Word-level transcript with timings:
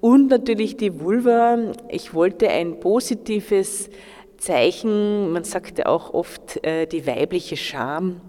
Und 0.00 0.28
natürlich 0.28 0.76
die 0.76 1.00
Vulva. 1.00 1.58
Ich 1.88 2.14
wollte 2.14 2.48
ein 2.48 2.78
positives 2.80 3.90
Zeichen, 4.38 5.32
man 5.32 5.42
sagt 5.42 5.78
ja 5.78 5.86
auch 5.86 6.14
oft 6.14 6.64
äh, 6.64 6.86
die 6.86 7.06
weibliche 7.06 7.56
Scham. 7.56 8.20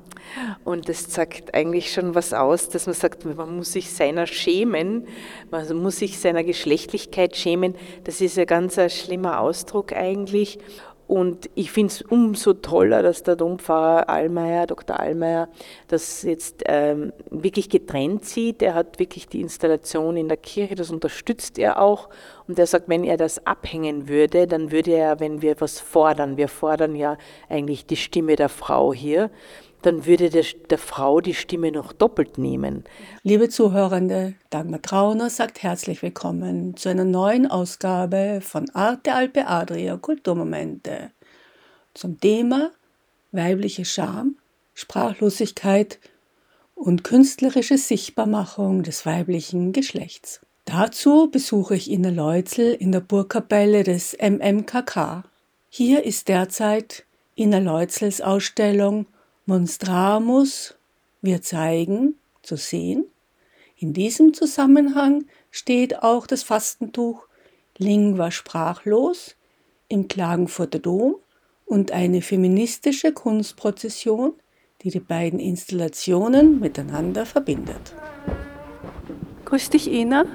Und 0.63 0.89
das 0.89 1.11
sagt 1.11 1.53
eigentlich 1.53 1.91
schon 1.91 2.13
was 2.15 2.33
aus, 2.33 2.69
dass 2.69 2.85
man 2.85 2.95
sagt, 2.95 3.25
man 3.25 3.55
muss 3.55 3.73
sich 3.73 3.89
seiner 3.89 4.27
schämen, 4.27 5.07
man 5.49 5.75
muss 5.77 5.97
sich 5.97 6.19
seiner 6.19 6.43
Geschlechtlichkeit 6.43 7.35
schämen. 7.35 7.75
Das 8.03 8.21
ist 8.21 8.37
ein 8.37 8.45
ganz 8.45 8.77
ein 8.77 8.89
schlimmer 8.89 9.39
Ausdruck 9.39 9.93
eigentlich. 9.93 10.59
Und 11.09 11.49
ich 11.55 11.71
finde 11.71 11.91
es 11.91 12.03
umso 12.03 12.53
toller, 12.53 13.01
dass 13.01 13.23
der 13.23 13.35
Dompfarrer 13.35 14.07
Allmeier, 14.09 14.67
Dr. 14.67 14.99
Allmeier, 14.99 15.49
das 15.87 16.21
jetzt 16.21 16.61
ähm, 16.67 17.13
wirklich 17.31 17.67
getrennt 17.67 18.25
sieht. 18.25 18.61
Er 18.61 18.75
hat 18.75 18.99
wirklich 18.99 19.27
die 19.27 19.41
Installation 19.41 20.17
in 20.17 20.27
der 20.27 20.37
Kirche, 20.37 20.75
das 20.75 20.91
unterstützt 20.91 21.57
er 21.57 21.81
auch. 21.81 22.09
Und 22.47 22.59
er 22.59 22.67
sagt, 22.67 22.89
wenn 22.89 23.03
er 23.03 23.17
das 23.17 23.43
abhängen 23.47 24.07
würde, 24.07 24.45
dann 24.45 24.71
würde 24.71 24.91
er, 24.91 25.19
wenn 25.19 25.41
wir 25.41 25.59
was 25.59 25.79
fordern, 25.79 26.37
wir 26.37 26.47
fordern 26.47 26.95
ja 26.95 27.17
eigentlich 27.49 27.87
die 27.87 27.95
Stimme 27.95 28.35
der 28.35 28.49
Frau 28.49 28.93
hier, 28.93 29.31
dann 29.81 30.05
würde 30.05 30.29
der, 30.29 30.45
der, 30.69 30.77
Frau 30.77 31.21
die 31.21 31.33
Stimme 31.33 31.71
noch 31.71 31.93
doppelt 31.93 32.37
nehmen. 32.37 32.83
Liebe 33.23 33.49
Zuhörende, 33.49 34.35
Dagmar 34.49 34.81
Trauner 34.81 35.29
sagt 35.29 35.63
herzlich 35.63 36.01
willkommen 36.01 36.75
zu 36.75 36.89
einer 36.89 37.05
neuen 37.05 37.49
Ausgabe 37.49 38.39
von 38.41 38.69
Arte 38.71 39.13
Alpe 39.13 39.47
Adria 39.47 39.97
Kulturmomente 39.97 41.11
zum 41.93 42.19
Thema 42.19 42.71
weibliche 43.31 43.85
Scham, 43.85 44.37
Sprachlosigkeit 44.73 45.99
und 46.75 47.03
künstlerische 47.03 47.77
Sichtbarmachung 47.77 48.83
des 48.83 49.05
weiblichen 49.05 49.73
Geschlechts. 49.73 50.41
Dazu 50.65 51.29
besuche 51.29 51.75
ich 51.75 51.89
Ina 51.89 52.09
Leutzel 52.09 52.73
in 52.73 52.91
der 52.91 52.99
Burgkapelle 52.99 53.83
des 53.83 54.15
MMKK. 54.19 55.23
Hier 55.69 56.03
ist 56.03 56.27
derzeit 56.27 57.05
Ina 57.35 57.59
Leutzels 57.59 58.21
Ausstellung 58.21 59.05
Monstramus, 59.49 60.75
wir 61.23 61.41
zeigen, 61.41 62.19
zu 62.43 62.55
sehen. 62.55 63.05
In 63.77 63.93
diesem 63.93 64.35
Zusammenhang 64.35 65.25
steht 65.49 66.03
auch 66.03 66.27
das 66.27 66.43
Fastentuch 66.43 67.25
Lingua 67.75 68.29
sprachlos 68.29 69.35
im 69.87 70.07
Klagenfurter 70.07 70.77
Dom 70.77 71.15
und 71.65 71.91
eine 71.91 72.21
feministische 72.21 73.11
Kunstprozession, 73.11 74.33
die 74.83 74.91
die 74.91 74.99
beiden 74.99 75.39
Installationen 75.39 76.59
miteinander 76.59 77.25
verbindet. 77.25 77.95
Grüß 79.45 79.71
dich, 79.71 79.91
Ina. 79.91 80.25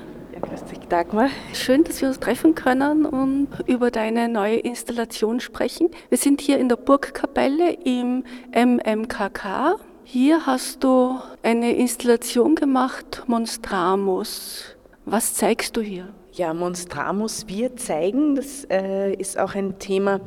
Grüß 0.54 0.64
dich, 0.66 0.86
Dagmar. 0.88 1.30
Schön, 1.52 1.82
dass 1.82 2.00
wir 2.00 2.06
uns 2.06 2.20
treffen 2.20 2.54
können 2.54 3.06
und 3.06 3.48
über 3.66 3.90
deine 3.90 4.28
neue 4.28 4.58
Installation 4.58 5.40
sprechen. 5.40 5.90
Wir 6.10 6.18
sind 6.18 6.40
hier 6.40 6.58
in 6.58 6.68
der 6.68 6.76
Burgkapelle 6.76 7.72
im 7.72 8.22
MMKK. 8.54 9.80
Hier 10.04 10.46
hast 10.46 10.84
du 10.84 11.18
eine 11.42 11.74
Installation 11.74 12.54
gemacht, 12.54 13.24
Monstramus. 13.26 14.76
Was 15.06 15.34
zeigst 15.34 15.76
du 15.76 15.80
hier? 15.80 16.14
Ja, 16.30 16.54
Monstramus, 16.54 17.48
wir 17.48 17.74
zeigen, 17.74 18.36
das 18.36 18.64
äh, 18.70 19.12
ist 19.12 19.36
auch 19.36 19.56
ein 19.56 19.80
Thema. 19.80 20.20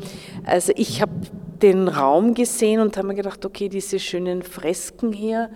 Also 0.46 0.73
ich 0.75 1.02
habe 1.02 1.13
den 1.62 1.88
Raum 1.88 2.34
gesehen 2.34 2.81
und 2.81 2.97
habe 2.97 3.07
mir 3.07 3.16
gedacht, 3.16 3.46
okay, 3.46 3.69
diese 3.69 3.97
schönen 3.97 4.41
Fresken 4.41 5.13
hier, 5.13 5.50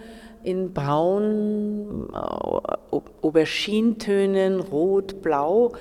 in 0.43 0.73
braun, 0.73 2.09
äh, 2.13 2.97
Aubergintönen, 3.21 4.59
rot, 4.59 5.21
blau. 5.21 5.73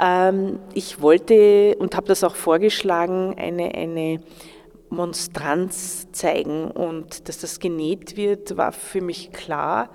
Ähm, 0.00 0.58
ich 0.74 1.00
wollte 1.00 1.76
und 1.78 1.96
habe 1.96 2.06
das 2.06 2.24
auch 2.24 2.34
vorgeschlagen, 2.34 3.34
eine, 3.38 3.74
eine 3.74 4.20
Monstranz 4.90 6.08
zeigen 6.12 6.70
und 6.70 7.28
dass 7.28 7.38
das 7.38 7.60
genäht 7.60 8.16
wird, 8.16 8.56
war 8.56 8.72
für 8.72 9.00
mich 9.00 9.32
klar. 9.32 9.90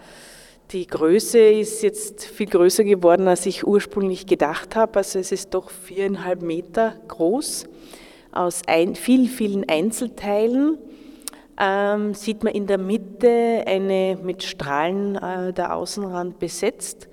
Die 0.71 0.87
Größe 0.87 1.37
ist 1.37 1.83
jetzt 1.83 2.23
viel 2.25 2.47
größer 2.47 2.83
geworden, 2.83 3.27
als 3.27 3.45
ich 3.45 3.67
ursprünglich 3.67 4.25
gedacht 4.25 4.75
habe. 4.75 4.99
Also 4.99 5.19
es 5.19 5.31
ist 5.31 5.53
doch 5.53 5.69
viereinhalb 5.69 6.41
Meter 6.41 6.95
groß 7.09 7.65
aus 8.31 8.61
ein, 8.67 8.95
vielen, 8.95 9.27
vielen 9.27 9.67
Einzelteilen 9.67 10.77
ähm, 11.59 12.13
sieht 12.13 12.43
man 12.43 12.53
in 12.53 12.67
der 12.67 12.77
Mitte 12.77 13.63
eine 13.65 14.17
mit 14.21 14.43
Strahlen 14.43 15.15
äh, 15.15 15.53
der 15.53 15.75
Außenrand 15.75 16.39
besetzt, 16.39 17.07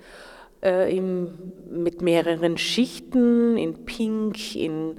äh, 0.63 0.95
im, 0.95 1.53
mit 1.69 2.01
mehreren 2.01 2.57
Schichten 2.57 3.57
in 3.57 3.85
Pink, 3.85 4.55
in 4.55 4.97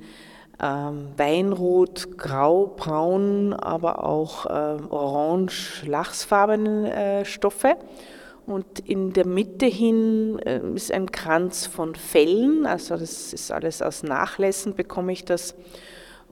ähm, 0.62 1.08
Weinrot, 1.16 2.18
Grau, 2.18 2.74
Braun, 2.76 3.52
aber 3.54 4.04
auch 4.04 4.46
äh, 4.46 4.82
Orange, 4.90 5.82
lachsfarbene 5.86 6.94
äh, 6.94 7.24
Stoffe. 7.24 7.76
Und 8.46 8.80
in 8.80 9.12
der 9.12 9.26
Mitte 9.26 9.66
hin 9.66 10.38
äh, 10.40 10.60
ist 10.74 10.92
ein 10.92 11.10
Kranz 11.10 11.66
von 11.66 11.94
Fellen, 11.94 12.66
also 12.66 12.96
das 12.96 13.32
ist 13.32 13.52
alles 13.52 13.80
aus 13.80 14.02
Nachlässen, 14.02 14.74
bekomme 14.74 15.12
ich 15.12 15.24
das. 15.24 15.54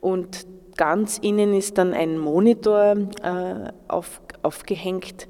Und 0.00 0.46
Ganz 0.78 1.18
innen 1.18 1.54
ist 1.54 1.76
dann 1.76 1.92
ein 1.92 2.18
Monitor 2.18 2.96
äh, 3.22 3.72
auf, 3.88 4.20
aufgehängt, 4.42 5.26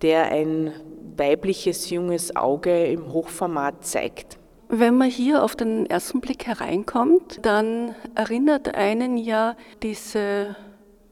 der 0.00 0.30
ein 0.30 0.72
weibliches 1.16 1.90
junges 1.90 2.36
Auge 2.36 2.86
im 2.86 3.12
Hochformat 3.12 3.84
zeigt. 3.84 4.38
Wenn 4.68 4.96
man 4.96 5.10
hier 5.10 5.42
auf 5.42 5.56
den 5.56 5.86
ersten 5.86 6.20
Blick 6.20 6.46
hereinkommt, 6.46 7.40
dann 7.42 7.96
erinnert 8.14 8.76
einen 8.76 9.16
ja 9.16 9.56
diese 9.82 10.54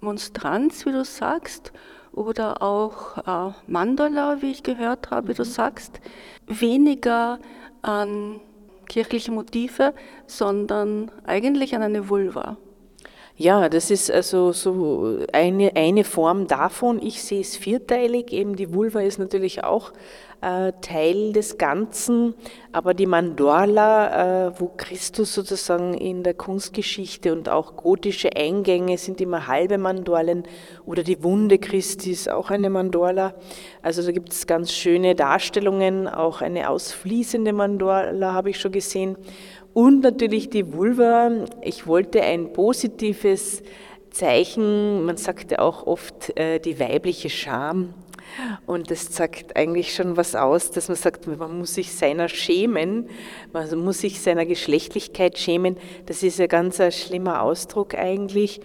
Monstranz, 0.00 0.86
wie 0.86 0.92
du 0.92 1.04
sagst, 1.04 1.72
oder 2.12 2.62
auch 2.62 3.18
äh, 3.18 3.52
Mandala, 3.66 4.40
wie 4.40 4.52
ich 4.52 4.62
gehört 4.62 5.10
habe, 5.10 5.28
wie 5.28 5.34
du 5.34 5.42
mhm. 5.42 5.48
sagst, 5.48 6.00
weniger 6.46 7.40
an 7.82 8.40
kirchliche 8.88 9.32
Motive, 9.32 9.94
sondern 10.28 11.10
eigentlich 11.26 11.74
an 11.74 11.82
eine 11.82 12.08
Vulva. 12.08 12.56
Ja, 13.40 13.70
das 13.70 13.90
ist 13.90 14.10
also 14.10 14.52
so 14.52 15.16
eine, 15.32 15.74
eine 15.74 16.04
Form 16.04 16.46
davon. 16.46 17.00
Ich 17.00 17.22
sehe 17.22 17.40
es 17.40 17.56
vierteilig. 17.56 18.34
Eben 18.34 18.54
die 18.54 18.74
Vulva 18.74 19.00
ist 19.00 19.18
natürlich 19.18 19.64
auch 19.64 19.94
äh, 20.42 20.74
Teil 20.82 21.32
des 21.32 21.56
Ganzen, 21.56 22.34
aber 22.72 22.92
die 22.92 23.06
Mandorla, 23.06 24.48
äh, 24.48 24.60
wo 24.60 24.70
Christus 24.76 25.32
sozusagen 25.32 25.94
in 25.94 26.22
der 26.22 26.34
Kunstgeschichte 26.34 27.32
und 27.32 27.48
auch 27.48 27.76
gotische 27.76 28.36
Eingänge 28.36 28.98
sind 28.98 29.22
immer 29.22 29.46
halbe 29.46 29.78
Mandorlen 29.78 30.44
oder 30.84 31.02
die 31.02 31.22
Wunde 31.22 31.58
Christi 31.58 32.10
ist 32.10 32.30
auch 32.30 32.50
eine 32.50 32.68
Mandorla. 32.68 33.32
Also 33.80 34.02
da 34.02 34.12
gibt 34.12 34.32
es 34.32 34.46
ganz 34.46 34.70
schöne 34.70 35.14
Darstellungen, 35.14 36.08
auch 36.08 36.42
eine 36.42 36.68
ausfließende 36.68 37.54
Mandorla 37.54 38.34
habe 38.34 38.50
ich 38.50 38.60
schon 38.60 38.72
gesehen. 38.72 39.16
Und 39.72 40.00
natürlich 40.00 40.50
die 40.50 40.72
Vulva. 40.72 41.30
Ich 41.62 41.86
wollte 41.86 42.22
ein 42.22 42.52
positives 42.52 43.62
Zeichen, 44.10 45.04
man 45.04 45.16
sagt 45.16 45.52
ja 45.52 45.60
auch 45.60 45.86
oft 45.86 46.36
äh, 46.36 46.58
die 46.58 46.80
weibliche 46.80 47.30
Scham. 47.30 47.94
Und 48.66 48.90
das 48.90 49.14
sagt 49.14 49.56
eigentlich 49.56 49.94
schon 49.94 50.16
was 50.16 50.34
aus, 50.34 50.70
dass 50.70 50.88
man 50.88 50.96
sagt, 50.96 51.26
man 51.26 51.58
muss 51.58 51.74
sich 51.74 51.92
seiner 51.92 52.28
schämen, 52.28 53.08
man 53.52 53.78
muss 53.78 54.00
sich 54.00 54.20
seiner 54.20 54.46
Geschlechtlichkeit 54.46 55.38
schämen. 55.38 55.76
Das 56.06 56.22
ist 56.22 56.40
ein 56.40 56.48
ganz 56.48 56.80
ein 56.80 56.92
schlimmer 56.92 57.42
Ausdruck 57.42 57.94
eigentlich. 57.94 58.60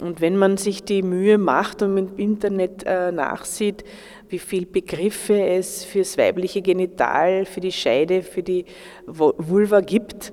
Und 0.00 0.20
wenn 0.20 0.36
man 0.36 0.56
sich 0.56 0.84
die 0.84 1.02
Mühe 1.02 1.38
macht 1.38 1.82
und 1.82 1.96
im 1.96 2.16
Internet 2.16 2.84
äh, 2.86 3.12
nachsieht, 3.12 3.84
wie 4.30 4.38
viele 4.38 4.66
Begriffe 4.66 5.40
es 5.40 5.84
fürs 5.84 6.16
weibliche 6.16 6.62
Genital, 6.62 7.44
für 7.44 7.60
die 7.60 7.72
Scheide, 7.72 8.22
für 8.22 8.42
die 8.42 8.64
Vulva 9.06 9.80
gibt, 9.80 10.32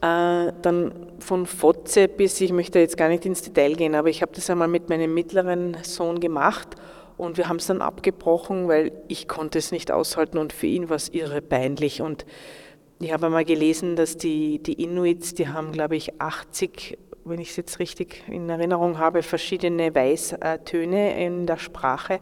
äh, 0.00 0.52
dann 0.62 0.92
von 1.18 1.46
Fotze 1.46 2.08
bis, 2.08 2.40
ich 2.40 2.52
möchte 2.52 2.78
jetzt 2.78 2.96
gar 2.96 3.08
nicht 3.08 3.24
ins 3.24 3.42
Detail 3.42 3.74
gehen, 3.74 3.94
aber 3.94 4.08
ich 4.08 4.22
habe 4.22 4.32
das 4.34 4.50
einmal 4.50 4.68
mit 4.68 4.88
meinem 4.88 5.14
mittleren 5.14 5.76
Sohn 5.82 6.20
gemacht 6.20 6.76
und 7.16 7.36
wir 7.36 7.48
haben 7.48 7.56
es 7.56 7.66
dann 7.66 7.82
abgebrochen, 7.82 8.68
weil 8.68 8.92
ich 9.08 9.28
konnte 9.28 9.58
es 9.58 9.70
nicht 9.70 9.90
aushalten 9.90 10.38
und 10.38 10.52
für 10.52 10.66
ihn 10.66 10.88
war 10.88 10.96
es 10.96 11.08
irre 11.08 11.40
peinlich 11.40 12.02
und 12.02 12.26
Ich 13.00 13.12
habe 13.12 13.26
einmal 13.26 13.44
gelesen, 13.44 13.96
dass 13.96 14.16
die, 14.16 14.60
die 14.62 14.80
Inuits, 14.80 15.34
die 15.34 15.48
haben, 15.48 15.72
glaube 15.72 15.96
ich, 15.96 16.20
80, 16.20 16.98
wenn 17.24 17.40
ich 17.40 17.50
es 17.50 17.56
jetzt 17.56 17.80
richtig 17.80 18.22
in 18.28 18.48
Erinnerung 18.48 18.98
habe, 18.98 19.24
verschiedene 19.24 19.92
Weißtöne 19.92 21.24
in 21.24 21.46
der 21.46 21.58
Sprache. 21.58 22.20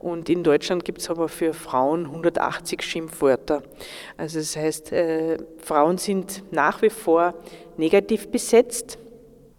Und 0.00 0.30
in 0.30 0.42
Deutschland 0.42 0.84
gibt 0.84 1.02
es 1.02 1.10
aber 1.10 1.28
für 1.28 1.52
Frauen 1.52 2.06
180 2.06 2.82
Schimpfwörter. 2.82 3.62
Also 4.16 4.38
das 4.38 4.56
heißt, 4.56 4.92
äh, 4.92 5.36
Frauen 5.58 5.98
sind 5.98 6.42
nach 6.50 6.80
wie 6.80 6.88
vor 6.88 7.34
negativ 7.76 8.28
besetzt. 8.28 8.98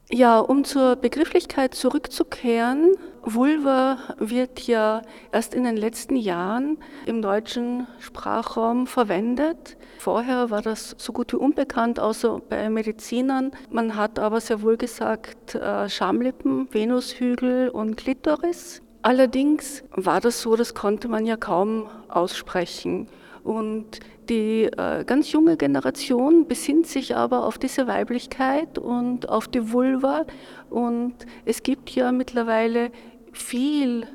Ja, 0.09 0.39
um 0.39 0.65
zur 0.65 0.97
Begrifflichkeit 0.97 1.73
zurückzukehren, 1.73 2.95
Vulva 3.23 3.99
wird 4.17 4.61
ja 4.61 5.03
erst 5.31 5.53
in 5.53 5.63
den 5.63 5.77
letzten 5.77 6.15
Jahren 6.15 6.79
im 7.05 7.21
deutschen 7.21 7.87
Sprachraum 7.99 8.87
verwendet. 8.87 9.77
Vorher 9.99 10.49
war 10.49 10.63
das 10.63 10.95
so 10.97 11.13
gut 11.13 11.31
wie 11.33 11.37
unbekannt, 11.37 11.99
außer 11.99 12.41
bei 12.49 12.67
Medizinern. 12.69 13.51
Man 13.69 13.95
hat 13.95 14.17
aber 14.17 14.41
sehr 14.41 14.63
wohl 14.63 14.75
gesagt 14.75 15.53
äh, 15.53 15.87
Schamlippen, 15.87 16.67
Venushügel 16.73 17.69
und 17.69 17.95
Klitoris. 17.95 18.81
Allerdings 19.03 19.83
war 19.91 20.21
das 20.21 20.41
so, 20.41 20.55
das 20.55 20.73
konnte 20.73 21.07
man 21.07 21.25
ja 21.25 21.37
kaum 21.37 21.89
aussprechen. 22.07 23.07
Und 23.43 23.99
die 24.29 24.65
äh, 24.65 25.03
ganz 25.03 25.31
junge 25.31 25.57
Generation 25.57 26.47
besinnt 26.47 26.85
sich 26.85 27.15
aber 27.15 27.45
auf 27.45 27.57
diese 27.57 27.87
Weiblichkeit 27.87 28.77
und 28.77 29.27
auf 29.27 29.47
die 29.47 29.71
Vulva. 29.71 30.25
Und 30.69 31.15
es 31.45 31.63
gibt 31.63 31.89
ja 31.89 32.11
mittlerweile 32.11 32.91
viel 33.31 34.05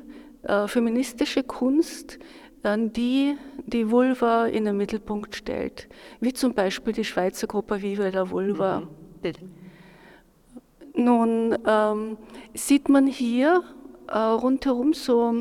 äh, 0.43 0.67
feministische 0.67 1.43
Kunst, 1.43 2.19
die 2.63 3.37
die 3.65 3.89
Vulva 3.89 4.47
in 4.47 4.65
den 4.65 4.75
Mittelpunkt 4.75 5.35
stellt, 5.35 5.87
wie 6.19 6.33
zum 6.33 6.53
Beispiel 6.53 6.91
die 6.91 7.05
Schweizer 7.05 7.47
Gruppe 7.47 7.81
Viva 7.81 8.09
la 8.09 8.29
Vulva. 8.29 8.81
Mhm. 8.81 9.33
Nun 10.95 11.57
ähm, 11.65 12.17
sieht 12.53 12.89
man 12.89 13.07
hier 13.07 13.63
äh, 14.07 14.17
rundherum 14.17 14.93
so 14.93 15.33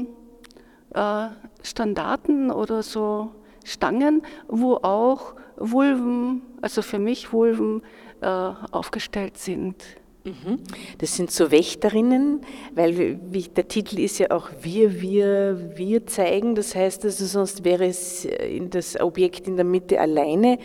äh, 0.94 1.28
Standarten 1.62 2.50
oder 2.50 2.82
so 2.82 3.32
Stangen, 3.64 4.22
wo 4.48 4.74
auch 4.76 5.34
Vulven, 5.56 6.42
also 6.62 6.82
für 6.82 6.98
mich 6.98 7.32
Vulven, 7.32 7.82
äh, 8.20 8.26
aufgestellt 8.26 9.38
sind. 9.38 9.82
Mhm. 10.24 10.58
Das 10.98 11.14
sind 11.14 11.30
so 11.30 11.50
Wächterinnen, 11.52 12.40
weil 12.74 13.16
der 13.16 13.68
Titel 13.68 14.00
ist 14.00 14.18
ja 14.18 14.30
auch 14.32 14.50
wir, 14.60 15.00
wir, 15.00 15.72
wir 15.76 16.06
zeigen. 16.06 16.56
Das 16.56 16.74
heißt 16.74 17.04
also, 17.04 17.24
sonst 17.26 17.64
wäre 17.64 17.86
es 17.86 18.24
äh, 18.24 18.60
das 18.68 19.00
Objekt 19.00 19.46
in 19.46 19.56
der 19.56 19.64
Mitte 19.64 20.00
alleine 20.00 20.58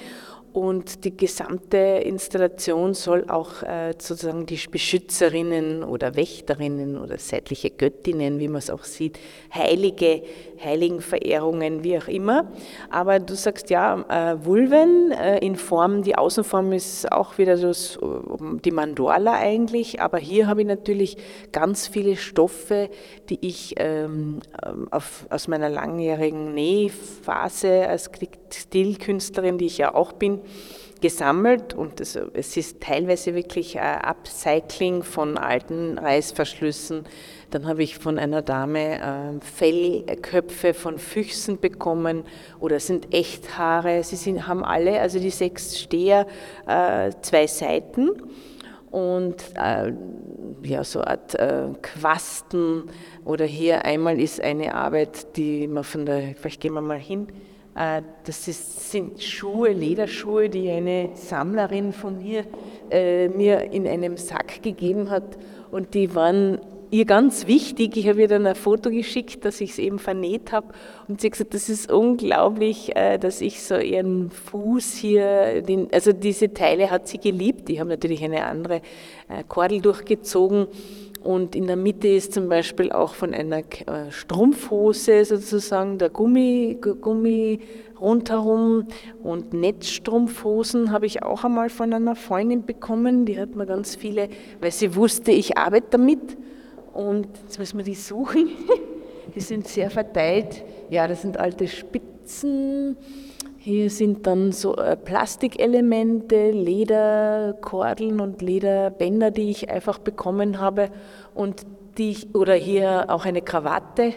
und 0.53 1.06
die 1.06 1.15
gesamte 1.15 1.77
Installation 1.77 2.94
soll 2.94 3.30
auch 3.30 3.63
äh, 3.63 3.94
sozusagen 3.98 4.45
die 4.45 4.59
Beschützerinnen 4.69 5.83
oder 5.83 6.15
Wächterinnen 6.15 6.98
oder 6.98 7.18
seitliche 7.18 7.69
Göttinnen, 7.69 8.39
wie 8.39 8.48
man 8.48 8.57
es 8.57 8.69
auch 8.69 8.83
sieht, 8.83 9.18
Heilige, 9.53 10.24
Heiligenverehrungen, 10.63 11.83
wie 11.83 11.98
auch 11.98 12.07
immer. 12.07 12.51
Aber 12.89 13.19
du 13.19 13.36
sagst 13.36 13.69
ja, 13.69 14.06
äh, 14.09 14.45
Vulven 14.45 15.12
äh, 15.12 15.39
in 15.39 15.56
Form, 15.56 16.03
die 16.03 16.18
Außenform 16.18 16.74
ist 16.74 17.12
auch 17.12 17.38
wieder 17.38 17.56
das, 17.56 17.98
die 18.65 18.71
Mandorla 18.71 19.33
eigentlich, 19.33 20.01
aber 20.01 20.18
hier 20.18 20.48
habe 20.48 20.62
ich 20.62 20.68
natürlich 20.68 21.18
ganz 21.51 21.88
viele 21.88 22.18
Stoffe, 22.18 22.89
die 23.30 23.39
ich 23.42 23.75
ähm, 23.77 24.39
auf, 24.92 25.25
aus 25.30 25.48
meiner 25.48 25.69
langjährigen 25.69 26.53
Nähphase 26.53 27.88
als 27.88 28.12
Textilkünstlerin, 28.51 29.57
die 29.57 29.65
ich 29.65 29.80
ja 29.80 29.95
auch 29.95 30.13
bin, 30.13 30.42
gesammelt 31.01 31.74
und 31.74 32.00
es, 32.00 32.15
ist 32.15 32.80
teilweise 32.80 33.33
wirklich 33.33 33.80
ein 33.80 34.01
Upcycling 34.01 35.01
von 35.01 35.38
alten 35.38 35.98
Reißverschlüssen. 35.98 37.06
Dann 37.50 37.68
habe 37.68 37.81
ich 37.81 37.98
von 37.98 38.19
einer 38.19 38.44
Dame 38.44 39.00
äh, 39.00 39.42
Fellköpfe 39.42 40.75
von 40.75 41.00
Füchsen 41.00 41.59
bekommen 41.59 42.24
oder 42.59 42.80
sind 42.80 43.13
Echthaare. 43.13 44.03
Sie 44.03 44.15
sind, 44.15 44.48
haben 44.48 44.63
alle, 44.63 45.01
also 45.01 45.19
die 45.19 45.31
sechs 45.31 45.80
Steher, 45.80 46.27
äh, 46.68 47.12
zwei 47.21 47.48
Seiten 47.48 48.12
und 48.92 49.44
äh, 49.56 49.94
ja, 50.63 50.83
so 50.83 51.00
eine 51.00 51.09
Art 51.09 51.36
äh, 51.36 51.69
Quasten 51.81 52.83
oder 53.25 53.45
hier 53.45 53.86
einmal 53.86 54.19
ist 54.19 54.39
eine 54.39 54.75
Arbeit, 54.75 55.36
die 55.36 55.68
man 55.68 55.83
von 55.83 56.06
der, 56.06 56.36
vielleicht 56.36 56.62
gehen 56.62 56.74
wir 56.74 56.81
mal 56.81 57.00
hin, 57.00 57.27
äh, 57.27 57.50
das 57.74 58.48
ist, 58.48 58.92
sind 58.92 59.22
Schuhe, 59.22 59.72
Lederschuhe, 59.72 60.50
die 60.50 60.70
eine 60.70 61.12
Sammlerin 61.14 61.94
von 61.94 62.18
mir 62.18 62.46
äh, 62.92 63.30
mir 63.30 63.72
in 63.72 63.88
einem 63.88 64.18
Sack 64.18 64.62
gegeben 64.62 65.10
hat. 65.10 65.38
Und 65.72 65.94
die 65.94 66.14
waren 66.14 66.60
ihr 66.92 67.06
ganz 67.06 67.48
wichtig. 67.48 67.98
Ich 67.98 68.08
habe 68.08 68.22
ihr 68.22 68.28
dann 68.28 68.46
ein 68.46 68.56
Foto 68.56 68.92
geschickt, 68.92 69.46
dass 69.46 69.62
ich 69.62 69.72
es 69.72 69.80
eben 69.80 69.98
vernäht 69.98 70.52
habe. 70.52 70.68
Und 71.08 71.22
sie 71.22 71.28
hat 71.28 71.32
gesagt, 71.34 71.54
das 71.54 71.70
ist 71.70 71.92
unglaublich, 71.92 72.96
äh, 72.96 73.18
dass 73.18 73.42
ich 73.42 73.64
so 73.64 73.78
ihren 73.78 74.30
Fuß 74.30 74.94
hier, 74.96 75.62
den, 75.62 75.88
also 75.92 76.12
diese 76.12 76.54
Teile 76.54 76.92
hat 76.92 77.08
sie 77.08 77.18
geliebt. 77.18 77.70
Die 77.70 77.80
haben 77.80 77.88
natürlich 77.88 78.24
eine 78.24 78.46
andere 78.46 78.82
äh, 79.30 79.44
Kordel 79.48 79.82
durchgezogen. 79.82 80.68
Und 81.24 81.56
in 81.56 81.68
der 81.68 81.76
Mitte 81.76 82.08
ist 82.08 82.34
zum 82.34 82.50
Beispiel 82.50 82.92
auch 82.92 83.14
von 83.14 83.34
einer 83.34 83.60
äh, 83.60 84.12
Strumpfhose 84.12 85.24
sozusagen 85.24 85.98
der 85.98 86.10
Gummi, 86.10 86.78
Gummi 86.82 87.60
rundherum 88.00 88.88
und 89.22 89.54
Netzstrumpfhosen 89.54 90.92
habe 90.92 91.06
ich 91.06 91.22
auch 91.22 91.44
einmal 91.44 91.70
von 91.70 91.94
einer 91.94 92.16
Freundin 92.16 92.66
bekommen. 92.66 93.26
Die 93.26 93.40
hat 93.40 93.56
mir 93.56 93.68
ganz 93.68 93.96
viele, 93.96 94.30
weil 94.60 94.72
sie 94.72 94.96
wusste, 94.96 95.32
ich 95.32 95.58
arbeite 95.60 95.88
damit. 95.92 96.38
Und 96.94 97.28
jetzt 97.44 97.60
müssen 97.60 97.78
wir 97.78 97.86
die 97.86 97.96
suchen. 97.96 98.50
Die 99.36 99.40
sind 99.40 99.68
sehr 99.68 99.90
verteilt. 99.90 100.64
Ja, 100.90 101.08
das 101.08 101.22
sind 101.22 101.38
alte 101.38 101.68
Spitzen. 101.68 102.98
Hier 103.58 103.90
sind 103.90 104.26
dann 104.26 104.52
so 104.52 104.76
äh, 104.76 104.98
Plastikelemente, 104.98 106.52
Lederkordeln 106.52 108.20
und 108.20 108.42
Lederbänder, 108.42 109.32
die 109.32 109.52
ich 109.52 109.70
einfach 109.70 110.00
bekommen 110.00 110.60
habe 110.60 110.90
und 111.36 111.62
die 111.98 112.12
ich, 112.12 112.36
oder 112.36 112.56
hier 112.56 113.06
auch 113.10 113.24
eine 113.24 113.42
Krawatte, 113.42 114.14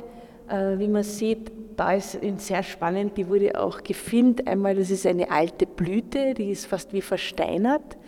äh, 0.48 0.78
wie 0.78 0.88
man 0.88 1.02
sieht. 1.02 1.52
Da 1.76 1.92
ist 1.92 2.18
sehr 2.38 2.62
spannend, 2.62 3.16
die 3.16 3.28
wurde 3.28 3.60
auch 3.60 3.82
gefilmt. 3.82 4.46
Einmal, 4.46 4.76
das 4.76 4.90
ist 4.90 5.06
eine 5.06 5.30
alte 5.30 5.66
Blüte, 5.66 6.32
die 6.34 6.50
ist 6.50 6.66
fast 6.66 6.92
wie 6.92 7.02
versteinert. 7.02 7.98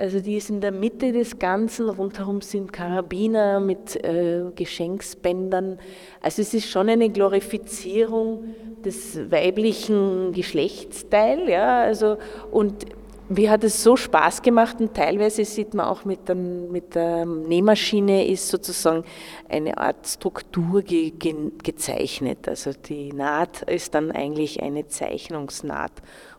Also 0.00 0.20
die 0.20 0.36
ist 0.36 0.48
in 0.48 0.62
der 0.62 0.72
Mitte 0.72 1.12
des 1.12 1.38
Ganzen, 1.38 1.90
rundherum 1.90 2.40
sind 2.40 2.72
Karabiner 2.72 3.60
mit 3.60 4.02
äh, 4.02 4.44
Geschenksbändern. 4.54 5.78
Also 6.22 6.40
es 6.40 6.54
ist 6.54 6.70
schon 6.70 6.88
eine 6.88 7.10
Glorifizierung 7.10 8.54
des 8.82 9.30
weiblichen 9.30 10.32
Geschlechtsteils. 10.32 11.42
Ja, 11.46 11.82
also, 11.82 12.16
und 12.50 12.86
mir 13.28 13.50
hat 13.50 13.62
es 13.62 13.82
so 13.82 13.94
Spaß 13.94 14.40
gemacht 14.40 14.80
und 14.80 14.94
teilweise 14.94 15.44
sieht 15.44 15.74
man 15.74 15.84
auch 15.84 16.06
mit 16.06 16.28
der, 16.28 16.34
mit 16.34 16.94
der 16.94 17.26
Nähmaschine 17.26 18.26
ist 18.26 18.48
sozusagen 18.48 19.04
eine 19.50 19.76
Art 19.76 20.06
Struktur 20.06 20.80
ge, 20.80 21.10
ge, 21.10 21.34
gezeichnet. 21.62 22.48
Also 22.48 22.72
die 22.72 23.12
Naht 23.12 23.62
ist 23.62 23.94
dann 23.94 24.10
eigentlich 24.10 24.62
eine 24.62 24.88
Zeichnungsnaht. 24.88 25.92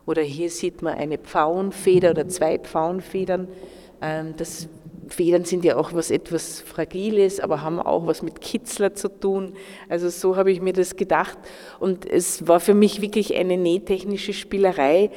Oder 0.06 0.22
hier 0.22 0.50
sieht 0.50 0.82
man 0.82 0.94
eine 0.94 1.18
Pfauenfeder 1.18 2.10
oder 2.10 2.28
zwei 2.28 2.58
Pfauenfedern. 2.58 3.48
Ähm, 4.00 4.34
das 4.36 4.68
Federn 5.08 5.44
sind 5.44 5.64
ja 5.64 5.76
auch 5.76 5.92
was 5.92 6.10
etwas 6.10 6.60
Fragiles, 6.60 7.38
aber 7.40 7.62
haben 7.62 7.78
auch 7.78 8.06
was 8.06 8.22
mit 8.22 8.40
Kitzler 8.40 8.94
zu 8.94 9.08
tun. 9.08 9.54
Also 9.88 10.08
so 10.08 10.36
habe 10.36 10.50
ich 10.50 10.60
mir 10.60 10.72
das 10.72 10.96
gedacht. 10.96 11.38
Und 11.80 12.08
es 12.08 12.48
war 12.48 12.60
für 12.60 12.74
mich 12.74 13.00
wirklich 13.00 13.34
eine 13.34 13.56
nähtechnische 13.56 14.32
Spielerei. 14.32 15.10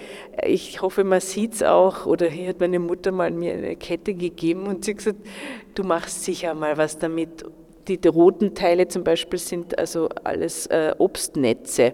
Ich 0.45 0.81
hoffe, 0.81 1.03
man 1.03 1.21
sieht 1.21 1.53
es 1.53 1.63
auch. 1.63 2.05
Oder 2.05 2.27
hier 2.27 2.49
hat 2.49 2.59
meine 2.59 2.79
Mutter 2.79 3.11
mal 3.11 3.31
mir 3.31 3.53
eine 3.53 3.75
Kette 3.75 4.13
gegeben 4.13 4.67
und 4.67 4.85
sie 4.85 4.95
gesagt, 4.95 5.19
du 5.75 5.83
machst 5.83 6.23
sicher 6.23 6.53
mal 6.53 6.77
was 6.77 6.99
damit. 6.99 7.45
Die, 7.87 7.99
die 7.99 8.07
roten 8.07 8.55
Teile 8.55 8.87
zum 8.87 9.03
Beispiel 9.03 9.37
sind 9.37 9.77
also 9.77 10.09
alles 10.23 10.65
äh, 10.67 10.95
Obstnetze, 10.97 11.93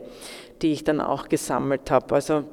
die 0.61 0.71
ich 0.71 0.85
dann 0.85 1.01
auch 1.01 1.27
gesammelt 1.27 1.91
habe. 1.91 2.15
Also 2.15 2.45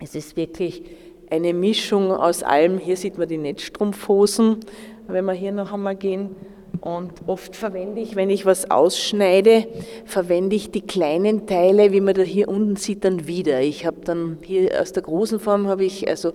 es 0.00 0.14
ist 0.14 0.36
wirklich 0.36 0.82
eine 1.30 1.52
Mischung 1.52 2.12
aus 2.12 2.42
allem. 2.42 2.78
Hier 2.78 2.96
sieht 2.96 3.18
man 3.18 3.28
die 3.28 3.38
Netzstrumpfhosen, 3.38 4.60
wenn 5.06 5.24
wir 5.24 5.32
hier 5.32 5.52
noch 5.52 5.72
einmal 5.72 5.96
gehen. 5.96 6.34
Und 6.80 7.12
oft 7.26 7.56
verwende 7.56 8.00
ich, 8.00 8.14
wenn 8.14 8.30
ich 8.30 8.46
was 8.46 8.70
ausschneide, 8.70 9.66
verwende 10.04 10.54
ich 10.54 10.70
die 10.70 10.82
kleinen 10.82 11.46
Teile, 11.46 11.92
wie 11.92 12.00
man 12.00 12.14
da 12.14 12.22
hier 12.22 12.48
unten 12.48 12.76
sieht, 12.76 13.04
dann 13.04 13.26
wieder. 13.26 13.60
Ich 13.60 13.84
habe 13.84 13.96
dann 14.04 14.38
hier 14.42 14.80
aus 14.80 14.92
der 14.92 15.02
großen 15.02 15.40
Form 15.40 15.66
habe 15.66 15.84
ich 15.84 16.08
also 16.08 16.34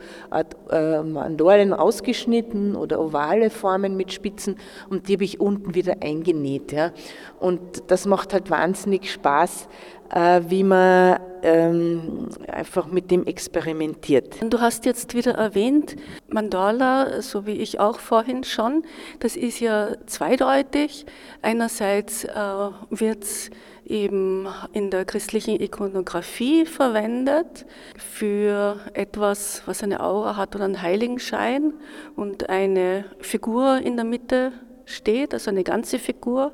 äh, 0.69 1.01
Mandolen 1.01 1.71
ausgeschnitten 1.71 2.75
oder 2.75 2.99
ovale 2.99 3.49
Formen 3.49 3.95
mit 3.95 4.11
Spitzen 4.11 4.57
und 4.89 5.07
die 5.07 5.13
habe 5.13 5.23
ich 5.23 5.39
unten 5.39 5.75
wieder 5.75 5.97
eingenäht. 6.01 6.73
Ja. 6.73 6.91
Und 7.39 7.61
das 7.87 8.05
macht 8.05 8.33
halt 8.33 8.49
wahnsinnig 8.49 9.11
Spaß, 9.11 9.69
äh, 10.02 10.02
wie 10.13 10.63
man 10.63 11.19
ähm, 11.41 12.29
einfach 12.47 12.87
mit 12.87 13.11
dem 13.11 13.25
experimentiert. 13.25 14.35
Du 14.41 14.61
hast 14.61 14.85
jetzt 14.85 15.13
wieder 15.13 15.33
erwähnt, 15.33 15.95
Mandala, 16.29 17.21
so 17.21 17.45
wie 17.45 17.53
ich 17.53 17.79
auch 17.79 17.99
vorhin 17.99 18.43
schon, 18.43 18.83
das 19.19 19.35
ist 19.35 19.59
ja 19.59 19.95
zweideutig. 20.05 21.05
Einerseits 21.41 22.25
äh, 22.25 22.69
wird 22.89 23.23
es 23.23 23.49
eben 23.85 24.47
in 24.71 24.89
der 24.89 25.03
christlichen 25.05 25.59
Ikonografie 25.59 26.65
verwendet 26.65 27.65
für 27.97 28.79
etwas, 28.93 29.63
was 29.65 29.83
eine 29.83 30.01
Aura 30.01 30.37
hat 30.37 30.55
oder 30.55 30.65
einen 30.65 30.81
Heiligenschein 30.81 31.73
und 32.15 32.49
eine 32.49 33.05
Figur 33.19 33.79
in 33.83 33.97
der 33.97 34.05
Mitte 34.05 34.53
steht, 34.85 35.33
also 35.33 35.49
eine 35.49 35.63
ganze 35.63 35.99
Figur. 35.99 36.53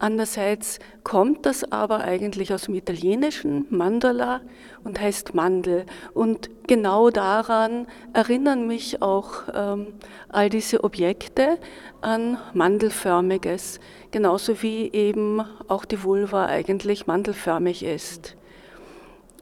Andererseits 0.00 0.78
kommt 1.02 1.44
das 1.44 1.72
aber 1.72 2.00
eigentlich 2.00 2.52
aus 2.52 2.62
dem 2.62 2.74
italienischen 2.74 3.66
Mandala 3.68 4.40
und 4.84 5.00
heißt 5.00 5.34
Mandel. 5.34 5.86
Und 6.14 6.50
genau 6.68 7.10
daran 7.10 7.86
erinnern 8.12 8.66
mich 8.66 9.02
auch 9.02 9.42
ähm, 9.52 9.88
all 10.28 10.50
diese 10.50 10.84
Objekte 10.84 11.58
an 12.00 12.38
Mandelförmiges, 12.54 13.80
genauso 14.12 14.62
wie 14.62 14.92
eben 14.92 15.42
auch 15.66 15.84
die 15.84 16.02
Vulva 16.04 16.46
eigentlich 16.46 17.06
mandelförmig 17.06 17.82
ist. 17.82 18.36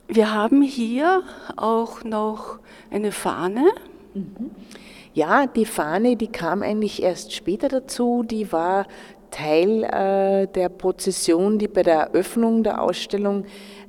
Wir 0.09 0.33
haben 0.33 0.63
hier 0.63 1.23
auch 1.57 2.03
noch 2.05 2.59
eine 2.91 3.13
Fahne. 3.13 3.65
Mhm. 4.15 4.51
Ja, 5.15 5.47
die 5.47 5.65
Fahne, 5.65 6.17
die 6.17 6.27
kam 6.27 6.63
eigentlich 6.63 7.03
erst 7.03 7.33
später 7.33 7.69
dazu. 7.69 8.23
Die 8.23 8.53
war 8.53 8.87
Teil 9.37 9.85
äh, 9.85 10.47
der 10.47 10.71
Prozession, 10.71 11.59
die 11.59 11.69
bei 11.69 11.83
der 11.83 12.11
Eröffnung 12.13 12.63
der 12.63 12.81
Ausstellung 12.81 13.45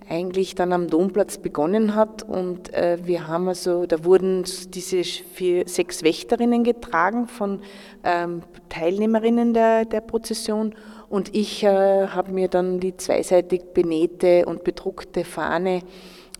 eigentlich 0.09 0.55
dann 0.55 0.73
am 0.73 0.87
Domplatz 0.89 1.37
begonnen 1.37 1.95
hat. 1.95 2.23
Und 2.23 2.73
äh, 2.73 2.97
wir 3.03 3.27
haben 3.29 3.47
also, 3.47 3.85
da 3.85 4.03
wurden 4.03 4.43
diese 4.73 5.03
vier, 5.03 5.67
sechs 5.67 6.03
Wächterinnen 6.03 6.65
getragen 6.65 7.27
von 7.27 7.61
ähm, 8.03 8.41
Teilnehmerinnen 8.67 9.53
der, 9.53 9.85
der 9.85 10.01
Prozession. 10.01 10.75
Und 11.07 11.33
ich 11.33 11.63
äh, 11.63 12.07
habe 12.07 12.33
mir 12.33 12.49
dann 12.49 12.81
die 12.81 12.97
zweiseitig 12.97 13.73
benähte 13.73 14.45
und 14.45 14.65
bedruckte 14.65 15.23
Fahne 15.23 15.81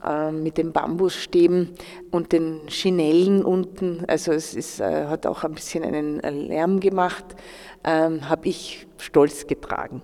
äh, 0.06 0.32
mit 0.32 0.58
den 0.58 0.72
Bambusstäben 0.72 1.70
und 2.12 2.32
den 2.32 2.62
Chinellen 2.68 3.44
unten, 3.44 4.04
also 4.08 4.32
es 4.32 4.54
ist, 4.54 4.80
äh, 4.80 5.06
hat 5.08 5.26
auch 5.26 5.44
ein 5.44 5.54
bisschen 5.54 5.84
einen 5.84 6.20
Lärm 6.20 6.80
gemacht, 6.80 7.26
ähm, 7.84 8.30
habe 8.30 8.50
ich 8.50 8.88
stolz 8.98 9.48
getragen. 9.48 10.02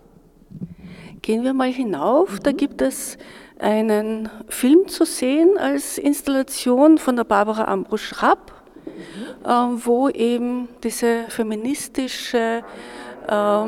Gehen 1.22 1.44
wir 1.44 1.54
mal 1.54 1.72
hinauf, 1.72 2.32
mhm. 2.32 2.44
da 2.44 2.52
gibt 2.52 2.82
es 2.82 3.18
einen 3.60 4.30
Film 4.50 4.88
zu 4.88 5.06
sehen 5.06 5.58
als 5.58 5.98
Installation 5.98 6.98
von 6.98 7.16
der 7.16 7.24
Barbara 7.24 7.66
Ambrosch-Rapp, 7.66 8.52
mhm. 8.86 9.46
äh, 9.46 9.86
wo 9.86 10.10
eben 10.10 10.70
diese 10.84 11.26
feministische 11.30 12.64
äh, 13.28 13.66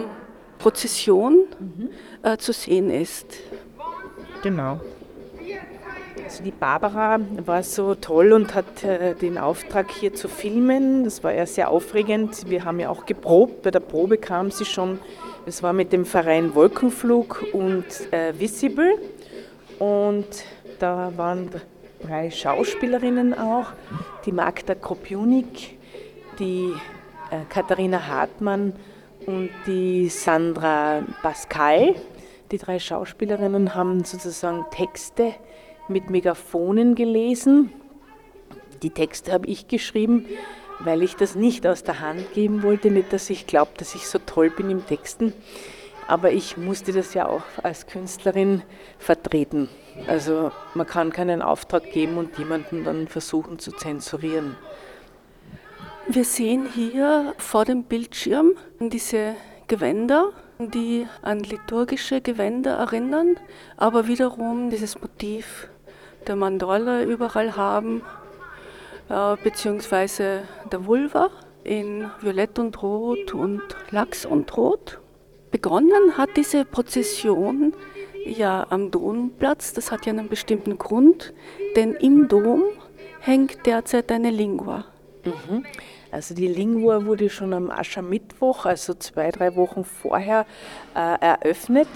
Prozession 0.57 1.45
mhm. 1.59 1.89
äh, 2.23 2.37
zu 2.37 2.51
sehen 2.51 2.89
ist. 2.89 3.27
Genau. 4.41 4.79
Also 6.35 6.43
die 6.43 6.51
Barbara 6.51 7.17
war 7.45 7.63
so 7.63 7.95
toll 7.95 8.33
und 8.33 8.55
hat 8.55 8.83
äh, 8.83 9.15
den 9.15 9.37
Auftrag 9.37 9.89
hier 9.89 10.13
zu 10.13 10.27
filmen. 10.27 11.05
Das 11.05 11.23
war 11.23 11.33
ja 11.33 11.45
sehr 11.45 11.71
aufregend. 11.71 12.49
Wir 12.49 12.65
haben 12.65 12.77
ja 12.81 12.89
auch 12.89 13.05
geprobt. 13.05 13.61
Bei 13.61 13.71
der 13.71 13.79
Probe 13.79 14.17
kam 14.17 14.51
sie 14.51 14.65
schon. 14.65 14.99
Es 15.45 15.63
war 15.63 15.71
mit 15.71 15.93
dem 15.93 16.05
Verein 16.05 16.53
Wolkenflug 16.53 17.45
und 17.53 17.85
äh, 18.11 18.37
Visible. 18.37 18.99
Und 19.79 20.25
da 20.79 21.13
waren 21.15 21.51
drei 22.03 22.29
Schauspielerinnen 22.29 23.33
auch. 23.33 23.67
Die 24.25 24.33
Magda 24.33 24.75
Kopjunik, 24.75 25.77
die 26.37 26.73
äh, 27.31 27.45
Katharina 27.47 28.07
Hartmann 28.07 28.73
und 29.25 29.51
die 29.67 30.09
Sandra 30.09 31.01
Pascal. 31.21 31.95
Die 32.51 32.57
drei 32.57 32.77
Schauspielerinnen 32.77 33.73
haben 33.73 34.03
sozusagen 34.03 34.65
Texte 34.69 35.33
mit 35.87 36.09
Megaphonen 36.09 36.95
gelesen. 36.95 37.71
Die 38.81 38.89
Texte 38.89 39.31
habe 39.31 39.47
ich 39.47 39.67
geschrieben, 39.67 40.25
weil 40.79 41.01
ich 41.01 41.15
das 41.15 41.35
nicht 41.35 41.65
aus 41.65 41.83
der 41.83 41.99
Hand 41.99 42.33
geben 42.33 42.63
wollte. 42.63 42.91
Nicht, 42.91 43.13
dass 43.13 43.29
ich 43.29 43.47
glaube, 43.47 43.71
dass 43.77 43.95
ich 43.95 44.07
so 44.07 44.19
toll 44.19 44.49
bin 44.49 44.69
im 44.69 44.85
Texten. 44.85 45.33
Aber 46.07 46.31
ich 46.31 46.57
musste 46.57 46.91
das 46.91 47.13
ja 47.13 47.27
auch 47.27 47.43
als 47.63 47.87
Künstlerin 47.87 48.61
vertreten. 48.99 49.69
Also 50.07 50.51
man 50.75 50.85
kann 50.85 51.11
keinen 51.11 51.41
Auftrag 51.41 51.91
geben 51.91 52.17
und 52.17 52.37
jemanden 52.37 52.83
dann 52.83 53.07
versuchen 53.07 53.57
zu 53.57 53.71
zensurieren. 53.71 54.55
Wir 56.07 56.23
sehen 56.23 56.67
hier 56.71 57.33
vor 57.39 57.65
dem 57.65 57.83
Bildschirm 57.83 58.51
diese 58.79 59.35
Gewänder, 59.67 60.29
die 60.59 61.07
an 61.23 61.39
liturgische 61.39 62.21
Gewänder 62.21 62.75
erinnern, 62.75 63.37
aber 63.77 64.07
wiederum 64.07 64.69
dieses 64.69 65.01
Motiv 65.01 65.67
der 66.27 66.35
Mandala 66.35 67.03
überall 67.03 67.55
haben, 67.55 68.01
äh, 69.09 69.35
beziehungsweise 69.43 70.43
der 70.71 70.85
Vulva 70.85 71.29
in 71.63 72.09
Violett 72.21 72.59
und 72.59 72.81
Rot 72.81 73.33
und 73.33 73.61
Lachs 73.91 74.25
und 74.25 74.55
Rot. 74.55 74.99
Begonnen 75.51 76.17
hat 76.17 76.29
diese 76.35 76.65
Prozession 76.65 77.73
ja 78.25 78.65
am 78.69 78.91
Domplatz, 78.91 79.73
das 79.73 79.91
hat 79.91 80.05
ja 80.05 80.13
einen 80.13 80.27
bestimmten 80.27 80.77
Grund, 80.77 81.33
denn 81.75 81.93
im 81.93 82.27
Dom 82.27 82.63
hängt 83.19 83.65
derzeit 83.65 84.11
eine 84.11 84.31
Lingua. 84.31 84.85
Mhm. 85.23 85.65
Also 86.11 86.33
die 86.33 86.47
Lingua 86.47 87.05
wurde 87.05 87.29
schon 87.29 87.53
am 87.53 87.69
Aschermittwoch, 87.69 88.65
also 88.65 88.93
zwei, 88.93 89.31
drei 89.31 89.55
Wochen 89.55 89.83
vorher, 89.83 90.45
äh, 90.95 91.19
eröffnet 91.19 91.87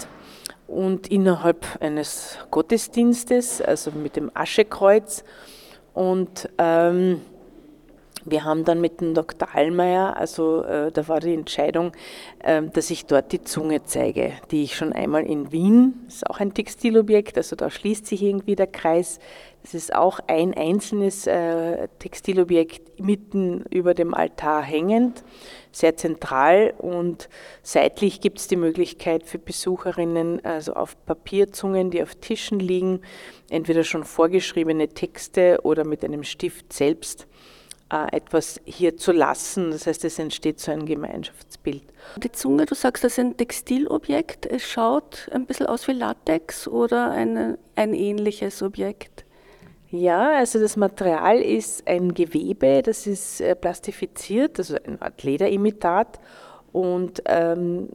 und 0.70 1.08
innerhalb 1.08 1.66
eines 1.80 2.38
Gottesdienstes, 2.50 3.60
also 3.60 3.90
mit 3.90 4.16
dem 4.16 4.30
Aschekreuz. 4.34 5.24
Und 5.94 6.48
ähm, 6.58 7.20
wir 8.24 8.44
haben 8.44 8.64
dann 8.64 8.80
mit 8.80 9.00
dem 9.00 9.14
Dr. 9.14 9.48
Allmeier, 9.52 10.16
also 10.16 10.62
äh, 10.62 10.92
da 10.92 11.08
war 11.08 11.20
die 11.20 11.34
Entscheidung, 11.34 11.92
äh, 12.38 12.62
dass 12.62 12.90
ich 12.90 13.06
dort 13.06 13.32
die 13.32 13.42
Zunge 13.42 13.82
zeige, 13.84 14.32
die 14.50 14.62
ich 14.62 14.76
schon 14.76 14.92
einmal 14.92 15.24
in 15.24 15.50
Wien, 15.52 16.04
ist 16.06 16.28
auch 16.28 16.38
ein 16.38 16.54
Textilobjekt, 16.54 17.36
also 17.36 17.56
da 17.56 17.70
schließt 17.70 18.06
sich 18.06 18.22
irgendwie 18.22 18.56
der 18.56 18.66
Kreis. 18.66 19.18
Das 19.62 19.74
ist 19.74 19.94
auch 19.94 20.20
ein 20.26 20.54
einzelnes 20.54 21.26
äh, 21.26 21.88
Textilobjekt 21.98 23.00
mitten 23.00 23.62
über 23.70 23.94
dem 23.94 24.14
Altar 24.14 24.62
hängend 24.62 25.22
sehr 25.72 25.96
zentral 25.96 26.74
und 26.78 27.28
seitlich 27.62 28.20
gibt 28.20 28.38
es 28.38 28.48
die 28.48 28.56
Möglichkeit 28.56 29.24
für 29.24 29.38
Besucherinnen, 29.38 30.44
also 30.44 30.74
auf 30.74 30.96
Papierzungen, 31.06 31.90
die 31.90 32.02
auf 32.02 32.14
Tischen 32.16 32.58
liegen, 32.58 33.02
entweder 33.50 33.84
schon 33.84 34.04
vorgeschriebene 34.04 34.88
Texte 34.88 35.60
oder 35.62 35.84
mit 35.84 36.04
einem 36.04 36.24
Stift 36.24 36.72
selbst 36.72 37.26
äh, 37.92 38.16
etwas 38.16 38.60
hier 38.64 38.96
zu 38.96 39.12
lassen. 39.12 39.70
Das 39.70 39.86
heißt, 39.86 40.04
es 40.04 40.18
entsteht 40.18 40.60
so 40.60 40.72
ein 40.72 40.86
Gemeinschaftsbild. 40.86 41.84
Die 42.16 42.32
Zunge, 42.32 42.66
du 42.66 42.74
sagst, 42.74 43.04
das 43.04 43.12
ist 43.12 43.18
ein 43.20 43.36
Textilobjekt. 43.36 44.46
Es 44.46 44.62
schaut 44.62 45.28
ein 45.32 45.46
bisschen 45.46 45.66
aus 45.66 45.86
wie 45.86 45.92
Latex 45.92 46.66
oder 46.66 47.10
eine, 47.10 47.58
ein 47.76 47.94
ähnliches 47.94 48.62
Objekt. 48.62 49.24
Ja, 49.90 50.36
also 50.36 50.60
das 50.60 50.76
Material 50.76 51.40
ist 51.40 51.86
ein 51.88 52.14
Gewebe, 52.14 52.80
das 52.82 53.08
ist 53.08 53.40
äh, 53.40 53.56
plastifiziert, 53.56 54.58
also 54.58 54.76
eine 54.84 55.02
Art 55.02 55.24
Lederimitat 55.24 56.20
und 56.70 57.20
ähm, 57.26 57.88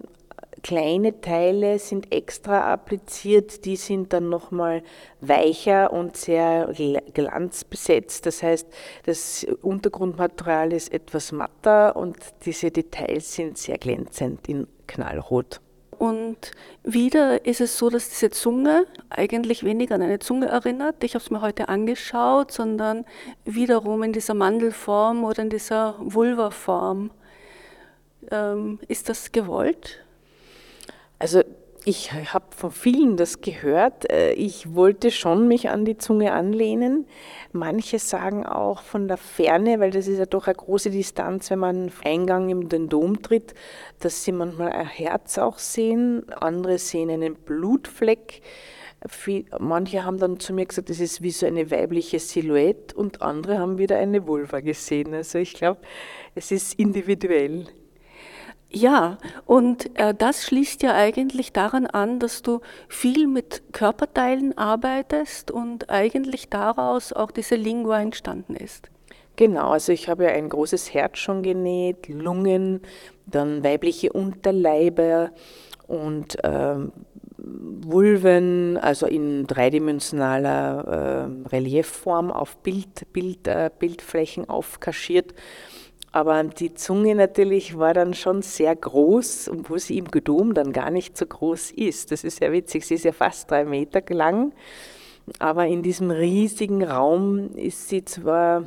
kleine 0.62 1.22
Teile 1.22 1.80
sind 1.80 2.12
extra 2.12 2.74
appliziert, 2.74 3.64
die 3.64 3.78
sind 3.78 4.12
dann 4.12 4.28
nochmal 4.28 4.84
weicher 5.22 5.94
und 5.94 6.18
sehr 6.18 6.74
glanzbesetzt. 7.14 8.26
Das 8.26 8.44
heißt, 8.44 8.68
das 9.06 9.46
Untergrundmaterial 9.62 10.74
ist 10.74 10.92
etwas 10.92 11.32
matter 11.32 11.96
und 11.96 12.18
diese 12.46 12.72
Details 12.72 13.36
sind 13.36 13.58
sehr 13.58 13.78
glänzend 13.78 14.50
in 14.50 14.68
Knallrot. 14.88 15.62
Und 15.98 16.52
wieder 16.84 17.46
ist 17.46 17.62
es 17.62 17.78
so, 17.78 17.90
dass 17.90 18.10
diese 18.10 18.30
Zunge 18.30 18.86
eigentlich 19.10 19.64
weniger 19.64 19.96
an 19.96 20.02
eine 20.02 20.20
Zunge 20.20 20.48
erinnert. 20.48 21.04
Ich 21.04 21.16
habe 21.16 21.24
es 21.24 21.32
mir 21.32 21.42
heute 21.42 21.70
angeschaut, 21.70 22.52
sondern 22.52 23.06
wiederum 23.46 24.04
in 24.04 24.14
dieser 24.14 24.34
Mandelform 24.34 25.24
oder 25.24 25.42
in 25.44 25.50
dieser 25.50 25.96
Vulvaform. 26.00 27.12
Ähm, 28.32 28.80
ist 28.88 29.10
das 29.10 29.32
gewollt? 29.32 30.04
Also 31.20 31.44
ich 31.86 32.12
habe 32.12 32.46
von 32.50 32.72
vielen 32.72 33.16
das 33.16 33.42
gehört. 33.42 34.12
Äh, 34.12 34.34
ich 34.34 34.74
wollte 34.74 35.12
schon 35.12 35.48
mich 35.48 35.70
an 35.70 35.86
die 35.86 35.98
Zunge 35.98 36.34
anlehnen. 36.34 37.06
Manche 37.52 38.00
sagen 38.00 38.46
auch 38.46 38.82
von 38.82 39.08
der 39.08 39.18
Ferne, 39.18 39.80
weil 39.80 39.92
das 39.92 40.08
ist 40.08 40.18
ja 40.18 40.26
doch 40.26 40.48
eine 40.48 40.56
große 40.56 40.90
Distanz, 40.90 41.52
wenn 41.52 41.60
man 41.60 41.92
Eingang 42.04 42.50
in 42.50 42.70
den 42.70 42.90
Dom 42.90 43.22
tritt, 43.22 43.54
dass 44.00 44.24
sie 44.24 44.32
manchmal 44.32 44.72
ein 44.72 44.88
Herz 44.88 45.38
auch 45.38 45.60
sehen. 45.60 46.28
Andere 46.30 46.80
sehen 46.80 47.12
einen 47.12 47.36
Blutfleck. 47.36 48.42
Manche 49.60 50.04
haben 50.04 50.18
dann 50.18 50.40
zu 50.40 50.54
mir 50.54 50.66
gesagt, 50.66 50.90
das 50.90 51.00
ist 51.00 51.22
wie 51.22 51.30
so 51.30 51.46
eine 51.46 51.70
weibliche 51.70 52.18
Silhouette 52.18 52.96
und 52.96 53.22
andere 53.22 53.60
haben 53.60 53.78
wieder 53.78 53.98
eine 53.98 54.26
Vulva 54.26 54.62
gesehen. 54.62 55.14
Also 55.14 55.38
ich 55.38 55.54
glaube, 55.54 55.82
es 56.34 56.52
ist 56.52 56.80
individuell. 56.80 57.68
Ja, 58.76 59.20
und 59.46 59.98
äh, 59.98 60.14
das 60.14 60.44
schließt 60.44 60.84
ja 60.84 60.94
eigentlich 60.94 61.54
daran 61.54 61.88
an, 61.88 62.20
dass 62.20 62.42
du 62.42 62.60
viel 62.90 63.26
mit 63.26 63.64
Körperteilen 63.72 64.58
arbeitest 64.58 65.50
und 65.50 65.90
eigentlich 65.90 66.50
daraus 66.50 67.14
auch 67.14 67.32
diese 67.32 67.56
Lingua 67.56 68.02
entstanden 68.02 68.54
ist. 68.54 68.90
Genau, 69.38 69.70
also 69.70 69.94
ich 69.94 70.10
habe 70.10 70.26
ja 70.26 70.32
ein 70.32 70.50
großes 70.50 70.94
Herz 70.94 71.20
schon 71.20 71.42
genäht, 71.42 72.10
Lungen, 72.10 72.82
dann 73.26 73.64
weibliche 73.64 74.12
Unterleibe 74.12 75.32
und 75.88 76.38
ähm, 76.44 76.92
Vulven, 77.38 78.78
also 78.78 79.06
in 79.06 79.48
dreidimensionaler 79.48 81.30
äh, 81.46 81.48
Reliefform 81.48 82.30
auf 82.30 82.58
Bild, 82.58 83.14
Bild, 83.14 83.48
äh, 83.48 83.70
Bildflächen 83.80 84.50
aufkaschiert. 84.50 85.34
Aber 86.16 86.42
die 86.46 86.74
Zunge 86.74 87.14
natürlich 87.14 87.78
war 87.78 87.94
dann 87.94 88.14
schon 88.14 88.42
sehr 88.42 88.74
groß, 88.74 89.50
obwohl 89.50 89.80
sie 89.80 89.98
im 89.98 90.06
Gedom 90.06 90.54
dann 90.54 90.72
gar 90.72 90.90
nicht 90.90 91.18
so 91.18 91.26
groß 91.26 91.72
ist. 91.72 92.10
Das 92.10 92.24
ist 92.24 92.40
ja 92.40 92.54
witzig, 92.54 92.86
sie 92.86 92.96
ist 92.96 93.04
ja 93.04 93.12
fast 93.12 93.52
drei 93.52 93.66
Meter 93.66 94.02
lang. 94.14 94.54
Aber 95.40 95.68
in 95.68 95.84
diesem 95.84 96.12
riesigen 96.12 96.86
Raum 96.86 97.50
ist 97.58 97.90
sie 97.90 98.06
zwar 98.06 98.66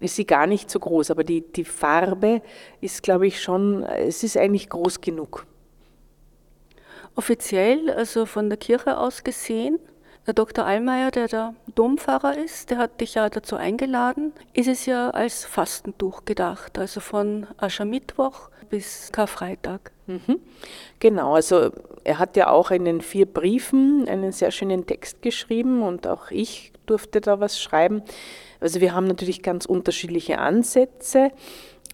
ist 0.00 0.16
sie 0.16 0.24
gar 0.24 0.46
nicht 0.46 0.70
so 0.70 0.78
groß, 0.78 1.10
aber 1.10 1.24
die, 1.24 1.42
die 1.42 1.66
Farbe 1.66 2.40
ist, 2.80 3.02
glaube 3.02 3.26
ich, 3.26 3.42
schon, 3.42 3.82
es 3.82 4.24
ist 4.24 4.38
eigentlich 4.38 4.70
groß 4.70 5.02
genug. 5.02 5.46
Offiziell, 7.16 7.90
also 7.90 8.24
von 8.24 8.48
der 8.48 8.56
Kirche 8.56 8.96
aus 8.96 9.24
gesehen, 9.24 9.78
der 10.28 10.34
Dr. 10.34 10.66
Allmeier, 10.66 11.10
der 11.10 11.26
der 11.26 11.54
Dompfarrer 11.74 12.36
ist, 12.36 12.68
der 12.68 12.76
hat 12.76 13.00
dich 13.00 13.14
ja 13.14 13.30
dazu 13.30 13.56
eingeladen, 13.56 14.34
ist 14.52 14.68
es 14.68 14.84
ja 14.84 15.08
als 15.08 15.46
Fastentuch 15.46 16.26
gedacht, 16.26 16.78
also 16.78 17.00
von 17.00 17.46
Aschermittwoch 17.56 18.50
bis 18.68 19.10
Karfreitag. 19.10 19.90
Mhm. 20.06 20.38
Genau, 21.00 21.34
also 21.34 21.70
er 22.04 22.18
hat 22.18 22.36
ja 22.36 22.50
auch 22.50 22.70
in 22.70 22.84
den 22.84 23.00
vier 23.00 23.24
Briefen 23.24 24.06
einen 24.06 24.32
sehr 24.32 24.50
schönen 24.50 24.86
Text 24.86 25.22
geschrieben 25.22 25.80
und 25.80 26.06
auch 26.06 26.30
ich 26.30 26.72
durfte 26.84 27.22
da 27.22 27.40
was 27.40 27.58
schreiben. 27.58 28.02
Also 28.60 28.82
wir 28.82 28.94
haben 28.94 29.06
natürlich 29.06 29.42
ganz 29.42 29.64
unterschiedliche 29.64 30.40
Ansätze. 30.40 31.30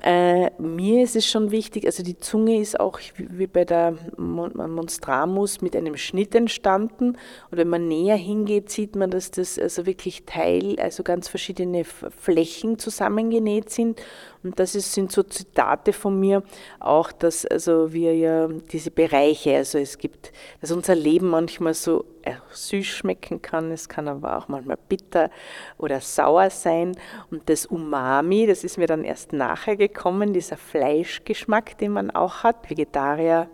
Äh, 0.06 0.50
mir 0.60 1.02
ist 1.02 1.16
es 1.16 1.26
schon 1.26 1.50
wichtig, 1.50 1.86
also 1.86 2.02
die 2.02 2.18
Zunge 2.18 2.60
ist 2.60 2.78
auch 2.78 3.00
wie 3.16 3.46
bei 3.46 3.64
der 3.64 3.94
Monstramus 4.18 5.62
mit 5.62 5.74
einem 5.74 5.96
Schnitt 5.96 6.34
entstanden. 6.34 7.16
Und 7.50 7.56
wenn 7.56 7.68
man 7.68 7.88
näher 7.88 8.16
hingeht, 8.16 8.68
sieht 8.68 8.96
man, 8.96 9.10
dass 9.10 9.30
das 9.30 9.58
also 9.58 9.86
wirklich 9.86 10.24
Teil, 10.26 10.78
also 10.78 11.04
ganz 11.04 11.28
verschiedene 11.28 11.84
Flächen 11.84 12.78
zusammengenäht 12.78 13.70
sind. 13.70 13.98
Und 14.44 14.60
das 14.60 14.74
ist, 14.74 14.92
sind 14.92 15.10
so 15.10 15.22
Zitate 15.22 15.92
von 15.94 16.20
mir, 16.20 16.42
auch 16.78 17.10
dass 17.12 17.46
also 17.46 17.92
wir 17.92 18.14
ja 18.14 18.46
diese 18.48 18.90
Bereiche, 18.90 19.56
also 19.56 19.78
es 19.78 19.96
gibt, 19.96 20.32
dass 20.60 20.70
unser 20.70 20.94
Leben 20.94 21.28
manchmal 21.28 21.72
so 21.72 22.04
äh, 22.22 22.34
süß 22.52 22.86
schmecken 22.86 23.40
kann, 23.40 23.70
es 23.72 23.88
kann 23.88 24.06
aber 24.06 24.36
auch 24.36 24.48
manchmal 24.48 24.76
bitter 24.88 25.30
oder 25.78 26.00
sauer 26.00 26.50
sein. 26.50 26.96
Und 27.30 27.48
das 27.48 27.64
Umami, 27.66 28.46
das 28.46 28.64
ist 28.64 28.76
mir 28.76 28.86
dann 28.86 29.04
erst 29.04 29.32
nachher 29.32 29.76
gekommen, 29.76 30.34
dieser 30.34 30.58
Fleischgeschmack, 30.58 31.78
den 31.78 31.92
man 31.92 32.10
auch 32.10 32.42
hat. 32.42 32.68
Vegetarier 32.68 33.48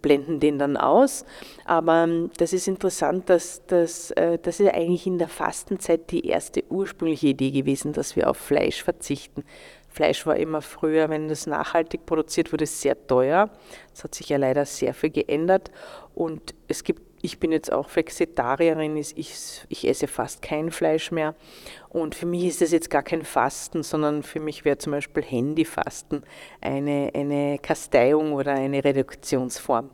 blenden 0.00 0.40
den 0.40 0.58
dann 0.58 0.76
aus. 0.76 1.24
Aber 1.64 2.04
ähm, 2.04 2.30
das 2.38 2.52
ist 2.52 2.68
interessant, 2.68 3.28
dass, 3.28 3.60
äh, 4.12 4.38
das 4.40 4.60
ist 4.60 4.72
eigentlich 4.72 5.06
in 5.06 5.18
der 5.18 5.28
Fastenzeit 5.28 6.10
die 6.10 6.26
erste 6.26 6.64
ursprüngliche 6.70 7.28
Idee 7.28 7.50
gewesen, 7.50 7.92
dass 7.92 8.16
wir 8.16 8.30
auf 8.30 8.36
Fleisch 8.36 8.82
verzichten. 8.82 9.44
Fleisch 9.88 10.26
war 10.26 10.36
immer 10.36 10.60
früher, 10.60 11.08
wenn 11.08 11.28
das 11.28 11.46
nachhaltig 11.46 12.04
produziert 12.04 12.52
wurde, 12.52 12.66
sehr 12.66 13.06
teuer. 13.06 13.48
Es 13.94 14.04
hat 14.04 14.14
sich 14.14 14.28
ja 14.28 14.36
leider 14.36 14.66
sehr 14.66 14.92
viel 14.92 15.10
geändert 15.10 15.70
und 16.14 16.54
es 16.68 16.84
gibt 16.84 17.15
ich 17.26 17.40
bin 17.40 17.50
jetzt 17.50 17.72
auch 17.72 17.88
Vegetarierin, 17.94 18.96
ich, 18.96 19.14
ich 19.68 19.88
esse 19.88 20.06
fast 20.06 20.42
kein 20.42 20.70
Fleisch 20.70 21.10
mehr. 21.10 21.34
Und 21.88 22.14
für 22.14 22.24
mich 22.24 22.44
ist 22.44 22.60
das 22.60 22.70
jetzt 22.70 22.88
gar 22.88 23.02
kein 23.02 23.22
Fasten, 23.22 23.82
sondern 23.82 24.22
für 24.22 24.38
mich 24.38 24.64
wäre 24.64 24.78
zum 24.78 24.92
Beispiel 24.92 25.24
Handyfasten 25.24 26.22
eine, 26.60 27.10
eine 27.14 27.58
Kasteiung 27.58 28.32
oder 28.32 28.52
eine 28.52 28.84
Reduktionsform. 28.84 29.90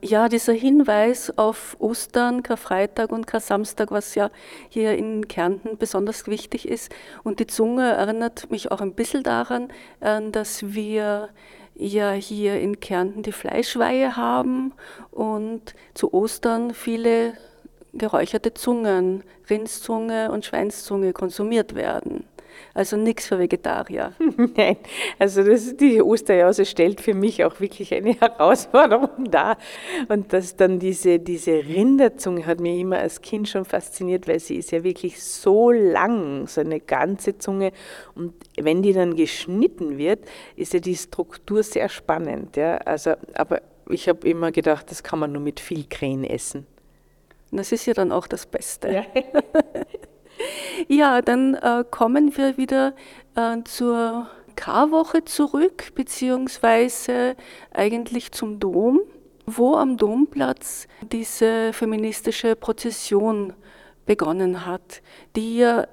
Ja, 0.00 0.28
dieser 0.28 0.52
Hinweis 0.52 1.36
auf 1.36 1.76
Ostern, 1.80 2.44
Karfreitag 2.44 3.10
und 3.10 3.26
Kar-Samstag, 3.26 3.90
was 3.90 4.14
ja 4.14 4.30
hier 4.68 4.96
in 4.96 5.26
Kärnten 5.26 5.78
besonders 5.78 6.28
wichtig 6.28 6.68
ist. 6.68 6.92
Und 7.24 7.40
die 7.40 7.46
Zunge 7.46 7.90
erinnert 7.90 8.50
mich 8.50 8.70
auch 8.70 8.80
ein 8.80 8.94
bisschen 8.94 9.24
daran, 9.24 9.68
äh, 10.00 10.20
dass 10.30 10.74
wir 10.74 11.28
ja 11.74 12.12
hier 12.12 12.60
in 12.60 12.80
Kärnten 12.80 13.22
die 13.22 13.32
Fleischweihe 13.32 14.16
haben 14.16 14.72
und 15.10 15.74
zu 15.94 16.12
Ostern 16.12 16.74
viele 16.74 17.34
geräucherte 17.92 18.54
Zungen, 18.54 19.22
Rindszunge 19.50 20.30
und 20.30 20.44
Schweinszunge 20.44 21.12
konsumiert 21.12 21.74
werden. 21.74 22.24
Also 22.74 22.96
nichts 22.96 23.26
für 23.26 23.38
Vegetarier. 23.38 24.12
Nein, 24.56 24.76
also 25.18 25.42
das, 25.42 25.76
die 25.76 26.02
Osterjause 26.02 26.64
stellt 26.64 27.00
für 27.00 27.14
mich 27.14 27.44
auch 27.44 27.60
wirklich 27.60 27.92
eine 27.94 28.14
Herausforderung 28.20 29.30
dar. 29.30 29.58
Und 30.08 30.32
dass 30.32 30.56
dann 30.56 30.78
diese, 30.78 31.18
diese 31.18 31.52
Rinderzunge 31.52 32.46
hat 32.46 32.60
mir 32.60 32.76
immer 32.76 32.98
als 32.98 33.20
Kind 33.20 33.48
schon 33.48 33.64
fasziniert, 33.64 34.28
weil 34.28 34.40
sie 34.40 34.56
ist 34.56 34.70
ja 34.72 34.84
wirklich 34.84 35.22
so 35.22 35.70
lang, 35.70 36.46
so 36.46 36.60
eine 36.60 36.80
ganze 36.80 37.38
Zunge. 37.38 37.72
Und 38.14 38.34
wenn 38.56 38.82
die 38.82 38.92
dann 38.92 39.16
geschnitten 39.16 39.98
wird, 39.98 40.20
ist 40.56 40.72
ja 40.72 40.80
die 40.80 40.96
Struktur 40.96 41.62
sehr 41.62 41.88
spannend. 41.88 42.56
Ja? 42.56 42.78
Also, 42.78 43.14
aber 43.34 43.62
ich 43.88 44.08
habe 44.08 44.28
immer 44.28 44.52
gedacht, 44.52 44.90
das 44.90 45.02
kann 45.02 45.18
man 45.18 45.32
nur 45.32 45.42
mit 45.42 45.60
viel 45.60 45.84
Krähen 45.88 46.24
essen. 46.24 46.66
Das 47.50 47.70
ist 47.70 47.84
ja 47.84 47.92
dann 47.92 48.12
auch 48.12 48.26
das 48.26 48.46
Beste. 48.46 48.90
Ja. 48.90 49.04
Ja, 50.88 51.22
dann 51.22 51.54
äh, 51.54 51.84
kommen 51.88 52.36
wir 52.36 52.56
wieder 52.56 52.94
äh, 53.36 53.62
zur 53.64 54.26
Karwoche 54.56 55.24
zurück, 55.24 55.92
beziehungsweise 55.94 57.36
eigentlich 57.72 58.32
zum 58.32 58.58
Dom, 58.58 59.00
wo 59.46 59.76
am 59.76 59.96
Domplatz 59.96 60.88
diese 61.00 61.72
feministische 61.72 62.56
Prozession 62.56 63.52
begonnen 64.06 64.66
hat, 64.66 65.02
die 65.36 65.58
ja 65.58 65.86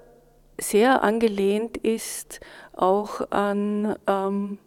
sehr 0.59 1.03
angelehnt 1.03 1.77
ist 1.77 2.39
auch 2.73 3.29
an 3.31 3.95
ähm, 4.07 4.57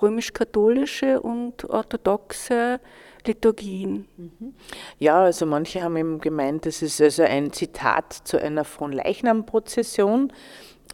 römisch-katholische 0.00 1.20
und 1.20 1.68
orthodoxe 1.68 2.80
Liturgien. 3.26 4.06
Ja, 4.98 5.24
also 5.24 5.46
manche 5.46 5.82
haben 5.82 5.96
eben 5.96 6.20
gemeint, 6.20 6.66
das 6.66 6.82
ist 6.82 7.00
also 7.00 7.22
ein 7.22 7.52
Zitat 7.52 8.12
zu 8.12 8.40
einer 8.40 8.64
Fronleichnam-Prozession. 8.64 10.32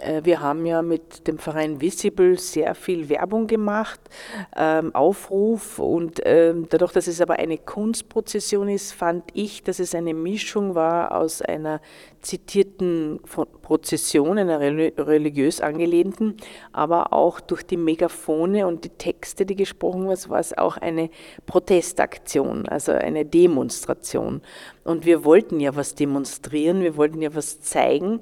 Äh, 0.02 0.24
wir 0.24 0.40
haben 0.40 0.66
ja 0.66 0.82
mit 0.82 1.26
dem 1.26 1.38
Verein 1.38 1.80
Visible 1.80 2.38
sehr 2.38 2.74
viel 2.74 3.08
Werbung 3.08 3.46
gemacht, 3.46 4.00
ähm, 4.56 4.94
Aufruf 4.94 5.78
und 5.78 6.20
ähm, 6.24 6.66
dadurch, 6.68 6.92
dass 6.92 7.06
es 7.06 7.20
aber 7.20 7.34
eine 7.34 7.58
Kunstprozession 7.58 8.68
ist, 8.68 8.92
fand 8.92 9.24
ich, 9.34 9.62
dass 9.62 9.78
es 9.78 9.94
eine 9.94 10.14
Mischung 10.14 10.74
war 10.74 11.16
aus 11.16 11.42
einer 11.42 11.80
zitierten 12.20 13.20
Prozession, 13.62 14.38
einer 14.38 14.60
religiös 14.60 15.60
angelehnten, 15.60 16.36
aber 16.72 17.12
auch 17.12 17.40
durch 17.40 17.64
die 17.64 17.76
Megaphone 17.76 18.64
und 18.64 18.84
die 18.84 18.90
Texte, 18.90 19.44
die 19.44 19.56
gesprochen 19.56 20.06
wurden, 20.06 20.30
war 20.30 20.40
es 20.40 20.56
auch 20.56 20.76
eine 20.76 21.10
Protestaktion, 21.46 22.68
also 22.68 22.92
eine 22.92 23.24
Demonstration. 23.24 24.42
Und 24.84 25.04
wir 25.04 25.24
wollten 25.24 25.60
ja 25.60 25.74
was 25.74 25.94
demonstrieren, 25.94 26.82
wir 26.82 26.96
wollten 26.96 27.22
ja 27.22 27.34
was 27.34 27.60
zeigen 27.60 28.20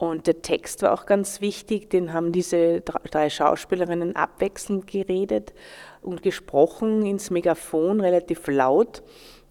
und 0.00 0.26
der 0.26 0.40
Text 0.40 0.80
war 0.80 0.94
auch 0.94 1.04
ganz 1.04 1.42
wichtig, 1.42 1.90
den 1.90 2.14
haben 2.14 2.32
diese 2.32 2.80
drei 2.80 3.28
Schauspielerinnen 3.28 4.16
abwechselnd 4.16 4.86
geredet 4.86 5.52
und 6.00 6.22
gesprochen 6.22 7.04
ins 7.04 7.28
Megafon, 7.28 8.00
relativ 8.00 8.46
laut. 8.46 9.02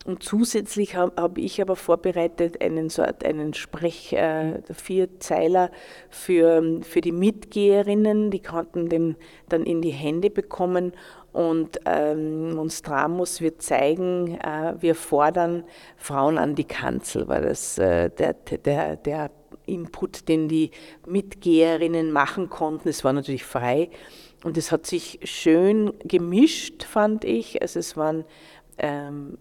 Und 0.07 0.23
zusätzlich 0.23 0.95
habe 0.95 1.21
hab 1.21 1.37
ich 1.37 1.61
aber 1.61 1.75
vorbereitet 1.75 2.63
einen, 2.63 2.89
so 2.89 3.03
einen 3.03 3.53
Sprech, 3.53 4.13
äh, 4.13 4.63
Vierzeiler 4.73 5.69
für, 6.09 6.79
für 6.81 7.01
die 7.01 7.11
Mitgeherinnen, 7.11 8.31
die 8.31 8.41
konnten 8.41 8.89
den 8.89 9.17
dann 9.49 9.65
in 9.65 9.83
die 9.83 9.91
Hände 9.91 10.31
bekommen 10.31 10.93
und 11.31 11.79
ähm, 11.85 12.55
Monstramus 12.55 13.39
wird 13.39 13.61
zeigen, 13.61 14.39
äh, 14.39 14.73
wir 14.79 14.95
fordern 14.95 15.63
Frauen 15.95 16.39
an 16.39 16.55
die 16.55 16.63
Kanzel, 16.63 17.27
war 17.27 17.41
das 17.41 17.77
äh, 17.77 18.09
der, 18.09 18.33
der, 18.33 18.95
der 18.95 19.29
Input, 19.69 20.27
den 20.27 20.47
die 20.47 20.71
Mitgeherinnen 21.05 22.11
machen 22.11 22.49
konnten. 22.49 22.89
Es 22.89 23.03
war 23.03 23.13
natürlich 23.13 23.45
frei 23.45 23.89
und 24.43 24.57
es 24.57 24.71
hat 24.71 24.85
sich 24.85 25.19
schön 25.23 25.93
gemischt, 26.03 26.83
fand 26.83 27.25
ich. 27.25 27.61
Also 27.61 27.79
es 27.79 27.95
waren 27.97 28.25
ähm, 28.77 29.37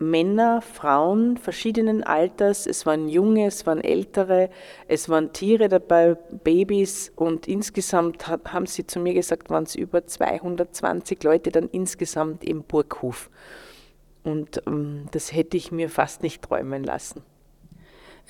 Männer, 0.00 0.62
Frauen 0.62 1.36
verschiedenen 1.36 2.02
Alters, 2.02 2.66
es 2.66 2.86
waren 2.86 3.06
junge, 3.06 3.46
es 3.46 3.66
waren 3.66 3.82
ältere, 3.82 4.48
es 4.88 5.10
waren 5.10 5.34
Tiere 5.34 5.68
dabei, 5.68 6.16
Babys 6.42 7.12
und 7.16 7.46
insgesamt 7.46 8.26
haben 8.26 8.64
sie 8.64 8.86
zu 8.86 8.98
mir 8.98 9.12
gesagt, 9.12 9.50
waren 9.50 9.64
es 9.64 9.74
über 9.74 10.06
220 10.06 11.22
Leute 11.22 11.50
dann 11.50 11.68
insgesamt 11.68 12.44
im 12.44 12.62
Burghof. 12.62 13.28
Und 14.22 14.62
ähm, 14.66 15.06
das 15.12 15.34
hätte 15.34 15.58
ich 15.58 15.70
mir 15.70 15.90
fast 15.90 16.22
nicht 16.22 16.42
träumen 16.42 16.82
lassen. 16.82 17.22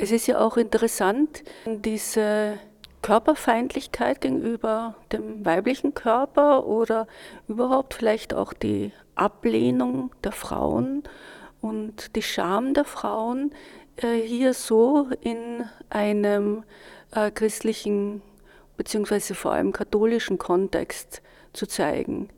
Es 0.02 0.12
ist 0.12 0.26
ja 0.26 0.40
auch 0.40 0.56
interessant, 0.56 1.42
diese 1.66 2.58
Körperfeindlichkeit 3.02 4.22
gegenüber 4.22 4.94
dem 5.12 5.44
weiblichen 5.44 5.92
Körper 5.92 6.66
oder 6.66 7.06
überhaupt 7.48 7.92
vielleicht 7.92 8.32
auch 8.32 8.54
die 8.54 8.92
Ablehnung 9.14 10.10
der 10.24 10.32
Frauen 10.32 11.02
und 11.60 12.16
die 12.16 12.22
Scham 12.22 12.72
der 12.72 12.86
Frauen 12.86 13.52
äh, 13.96 14.14
hier 14.22 14.54
so 14.54 15.08
in 15.20 15.68
einem 15.90 16.64
äh, 17.14 17.30
christlichen 17.30 18.22
beziehungsweise 18.78 19.34
vor 19.34 19.52
allem 19.52 19.72
katholischen 19.72 20.38
Kontext 20.38 21.20
zu 21.52 21.66
zeigen. 21.66 22.30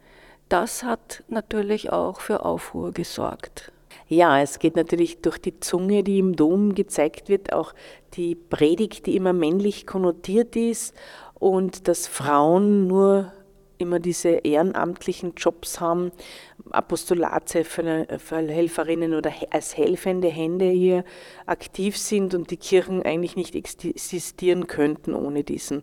Das 0.49 0.83
hat 0.83 1.23
natürlich 1.29 1.93
auch 1.93 2.19
für 2.19 2.45
Aufruhr 2.45 2.91
gesorgt. 2.91 3.71
Ja, 4.09 4.41
es 4.41 4.59
geht 4.59 4.77
natürlich 4.77 5.21
durch 5.23 5.39
die 5.39 5.59
Zunge, 5.61 6.03
die 6.03 6.19
im 6.19 6.35
Dom 6.37 6.75
gezeigt 6.75 7.29
wird, 7.29 7.53
auch 7.53 7.73
die 8.15 8.35
Predigt, 8.35 9.07
die 9.07 9.15
immer 9.17 9.33
männlich 9.33 9.87
konnotiert 9.87 10.57
ist 10.57 10.95
und 11.35 11.87
dass 11.89 12.07
Frauen 12.07 12.87
nur 12.87 13.33
immer 13.79 14.01
diese 14.01 14.29
ehrenamtlichen 14.29 15.33
Jobs 15.37 15.81
haben, 15.81 16.13
Apostolatshelferinnen 16.71 19.15
oder 19.15 19.33
als 19.51 19.77
helfende 19.77 20.29
Hände 20.29 20.67
hier 20.67 21.05
aktiv 21.47 21.99
sind 21.99 22.35
und 22.35 22.51
die 22.51 22.57
Kirchen 22.57 23.03
eigentlich 23.03 23.37
nicht 23.37 23.55
existieren 23.55 24.67
könnten 24.69 25.15
ohne 25.15 25.45
diesen 25.45 25.83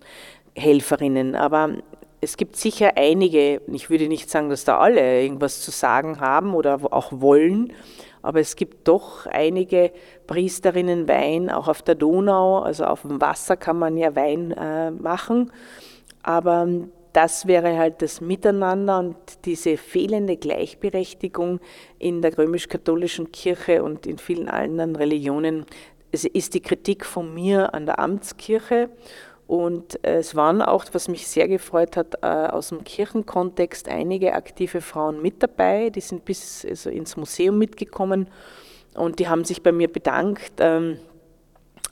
Helferinnen. 0.55 1.35
Aber 1.35 1.77
es 2.21 2.37
gibt 2.37 2.55
sicher 2.55 2.91
einige, 2.95 3.61
ich 3.67 3.89
würde 3.89 4.07
nicht 4.07 4.29
sagen, 4.29 4.49
dass 4.49 4.65
da 4.65 4.77
alle 4.77 5.21
irgendwas 5.21 5.61
zu 5.61 5.71
sagen 5.71 6.19
haben 6.19 6.53
oder 6.53 6.79
auch 6.91 7.11
wollen, 7.13 7.73
aber 8.21 8.41
es 8.41 8.55
gibt 8.55 8.87
doch 8.87 9.25
einige 9.27 9.91
Priesterinnen 10.27 11.07
Wein, 11.07 11.49
auch 11.49 11.67
auf 11.67 11.81
der 11.81 11.95
Donau, 11.95 12.59
also 12.59 12.85
auf 12.85 13.03
dem 13.03 13.21
Wasser 13.21 13.55
kann 13.55 13.79
man 13.79 13.97
ja 13.97 14.15
Wein 14.15 14.51
äh, 14.51 14.91
machen. 14.91 15.51
Aber 16.21 16.67
das 17.13 17.47
wäre 17.47 17.77
halt 17.77 18.01
das 18.01 18.21
Miteinander 18.21 18.99
und 18.99 19.15
diese 19.45 19.77
fehlende 19.77 20.35
Gleichberechtigung 20.35 21.59
in 21.97 22.21
der 22.21 22.37
römisch-katholischen 22.37 23.31
Kirche 23.31 23.83
und 23.83 24.05
in 24.05 24.17
vielen 24.17 24.49
anderen 24.49 24.95
Religionen. 24.95 25.65
Es 26.11 26.25
ist 26.25 26.53
die 26.55 26.61
Kritik 26.61 27.05
von 27.05 27.33
mir 27.33 27.73
an 27.73 27.85
der 27.85 27.99
Amtskirche 27.99 28.89
und 29.49 29.97
es 30.03 30.35
waren 30.35 30.61
auch, 30.61 30.85
was 30.91 31.07
mich 31.07 31.27
sehr 31.27 31.47
gefreut 31.47 31.97
hat, 31.97 32.21
äh, 32.21 32.27
aus 32.27 32.69
dem 32.69 32.83
Kirchenkontext 32.83 33.89
einige 33.89 34.35
aktive 34.35 34.79
Frauen 34.79 35.23
mit 35.23 35.41
dabei. 35.41 35.89
Die 35.89 36.01
sind 36.01 36.23
bis 36.23 36.63
also 36.63 36.91
ins 36.91 37.17
Museum 37.17 37.57
mitgekommen 37.57 38.29
und 38.93 39.17
die 39.17 39.27
haben 39.27 39.43
sich 39.45 39.63
bei 39.63 39.71
mir 39.71 39.91
bedankt. 39.91 40.53
Ähm, 40.59 40.99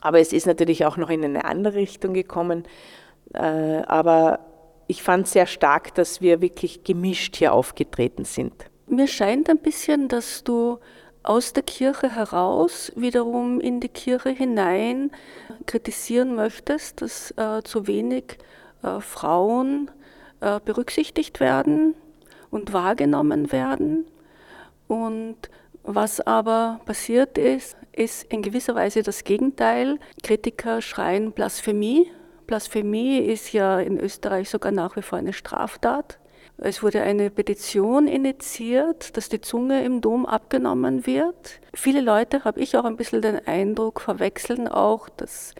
aber 0.00 0.20
es 0.20 0.32
ist 0.32 0.46
natürlich 0.46 0.84
auch 0.84 0.96
noch 0.98 1.10
in 1.10 1.24
eine 1.24 1.46
andere 1.46 1.74
Richtung 1.74 2.14
gekommen. 2.14 2.62
Äh, 3.34 3.40
aber 3.88 4.38
ich 4.86 5.02
fand 5.02 5.26
sehr 5.26 5.46
stark, 5.46 5.96
dass 5.96 6.20
wir 6.20 6.40
wirklich 6.40 6.84
gemischt 6.84 7.34
hier 7.34 7.52
aufgetreten 7.52 8.24
sind. 8.24 8.52
Mir 8.86 9.08
scheint 9.08 9.50
ein 9.50 9.58
bisschen, 9.58 10.06
dass 10.06 10.44
du 10.44 10.78
aus 11.22 11.52
der 11.52 11.62
Kirche 11.62 12.14
heraus 12.14 12.92
wiederum 12.96 13.60
in 13.60 13.80
die 13.80 13.88
Kirche 13.88 14.30
hinein 14.30 15.10
kritisieren 15.66 16.34
möchtest, 16.34 17.02
dass 17.02 17.32
äh, 17.32 17.62
zu 17.62 17.86
wenig 17.86 18.38
äh, 18.82 19.00
Frauen 19.00 19.90
äh, 20.40 20.60
berücksichtigt 20.64 21.40
werden 21.40 21.94
und 22.50 22.72
wahrgenommen 22.72 23.52
werden. 23.52 24.06
Und 24.86 25.36
was 25.82 26.20
aber 26.20 26.80
passiert 26.86 27.36
ist, 27.36 27.76
ist 27.92 28.24
in 28.32 28.42
gewisser 28.42 28.74
Weise 28.74 29.02
das 29.02 29.24
Gegenteil. 29.24 29.98
Kritiker 30.22 30.80
schreien 30.80 31.32
Blasphemie 31.32 32.10
Blasphemie 32.48 33.18
ist 33.18 33.52
ja 33.52 33.78
in 33.78 34.00
Österreich 34.00 34.48
sogar 34.48 34.72
nach 34.72 34.96
wie 34.96 35.02
vor 35.02 35.18
eine 35.18 35.34
Straftat. 35.34 36.18
Es 36.60 36.82
wurde 36.82 37.02
eine 37.02 37.30
Petition 37.30 38.08
initiiert, 38.08 39.16
dass 39.16 39.28
die 39.28 39.40
Zunge 39.40 39.84
im 39.84 40.00
Dom 40.00 40.26
abgenommen 40.26 41.06
wird. 41.06 41.60
Viele 41.72 42.00
Leute, 42.00 42.44
habe 42.44 42.60
ich 42.60 42.76
auch 42.76 42.84
ein 42.84 42.96
bisschen 42.96 43.22
den 43.22 43.46
Eindruck, 43.46 44.00
verwechseln 44.00 44.66
auch, 44.66 45.08
dass 45.08 45.54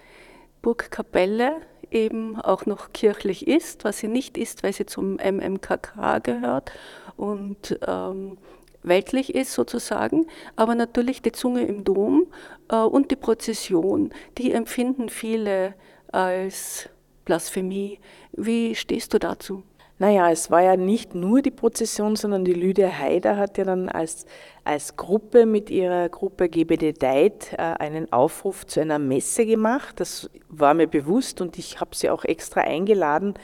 Burgkapelle 0.60 1.56
eben 1.92 2.40
auch 2.40 2.66
noch 2.66 2.92
kirchlich 2.92 3.46
ist, 3.46 3.84
was 3.84 3.98
sie 3.98 4.08
nicht 4.08 4.36
ist, 4.36 4.64
weil 4.64 4.72
sie 4.72 4.86
zum 4.86 5.18
MMKK 5.18 6.18
gehört 6.18 6.72
und 7.16 7.78
ähm, 7.86 8.36
weltlich 8.82 9.34
ist 9.36 9.52
sozusagen, 9.52 10.26
aber 10.56 10.74
natürlich 10.74 11.22
die 11.22 11.32
Zunge 11.32 11.62
im 11.62 11.84
Dom 11.84 12.26
äh, 12.70 12.76
und 12.76 13.12
die 13.12 13.16
Prozession, 13.16 14.12
die 14.36 14.52
empfinden 14.52 15.08
viele 15.08 15.74
als 16.10 16.88
Blasphemie. 17.24 18.00
Wie 18.32 18.74
stehst 18.74 19.14
du 19.14 19.18
dazu? 19.18 19.62
Naja, 20.00 20.30
es 20.30 20.48
war 20.48 20.62
ja 20.62 20.76
nicht 20.76 21.16
nur 21.16 21.42
die 21.42 21.50
Prozession, 21.50 22.14
sondern 22.14 22.44
die 22.44 22.52
Lydia 22.52 22.88
Haider 22.88 23.36
hat 23.36 23.58
ja 23.58 23.64
dann 23.64 23.88
als, 23.88 24.26
als 24.62 24.96
Gruppe 24.96 25.44
mit 25.44 25.70
ihrer 25.70 26.08
Gruppe 26.08 26.48
GBD 26.48 26.92
Deit 26.92 27.52
äh, 27.54 27.56
einen 27.56 28.12
Aufruf 28.12 28.64
zu 28.64 28.80
einer 28.80 29.00
Messe 29.00 29.44
gemacht. 29.44 29.98
Das 29.98 30.30
war 30.48 30.74
mir 30.74 30.86
bewusst 30.86 31.40
und 31.40 31.58
ich 31.58 31.80
habe 31.80 31.96
sie 31.96 32.10
auch 32.10 32.24
extra 32.24 32.60
eingeladen, 32.60 33.34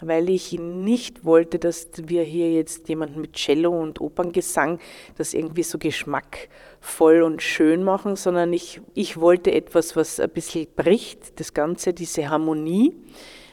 weil 0.00 0.30
ich 0.30 0.52
nicht 0.58 1.26
wollte, 1.26 1.58
dass 1.58 1.88
wir 1.98 2.22
hier 2.22 2.50
jetzt 2.50 2.88
jemanden 2.88 3.20
mit 3.20 3.34
Cello 3.34 3.78
und 3.78 4.00
Operngesang 4.00 4.78
das 5.18 5.34
irgendwie 5.34 5.64
so 5.64 5.76
geschmackvoll 5.76 7.20
und 7.20 7.42
schön 7.42 7.84
machen, 7.84 8.16
sondern 8.16 8.54
ich, 8.54 8.80
ich 8.94 9.20
wollte 9.20 9.52
etwas, 9.52 9.96
was 9.96 10.18
ein 10.18 10.30
bisschen 10.30 10.66
bricht, 10.74 11.38
das 11.38 11.52
Ganze, 11.52 11.92
diese 11.92 12.30
Harmonie. 12.30 12.94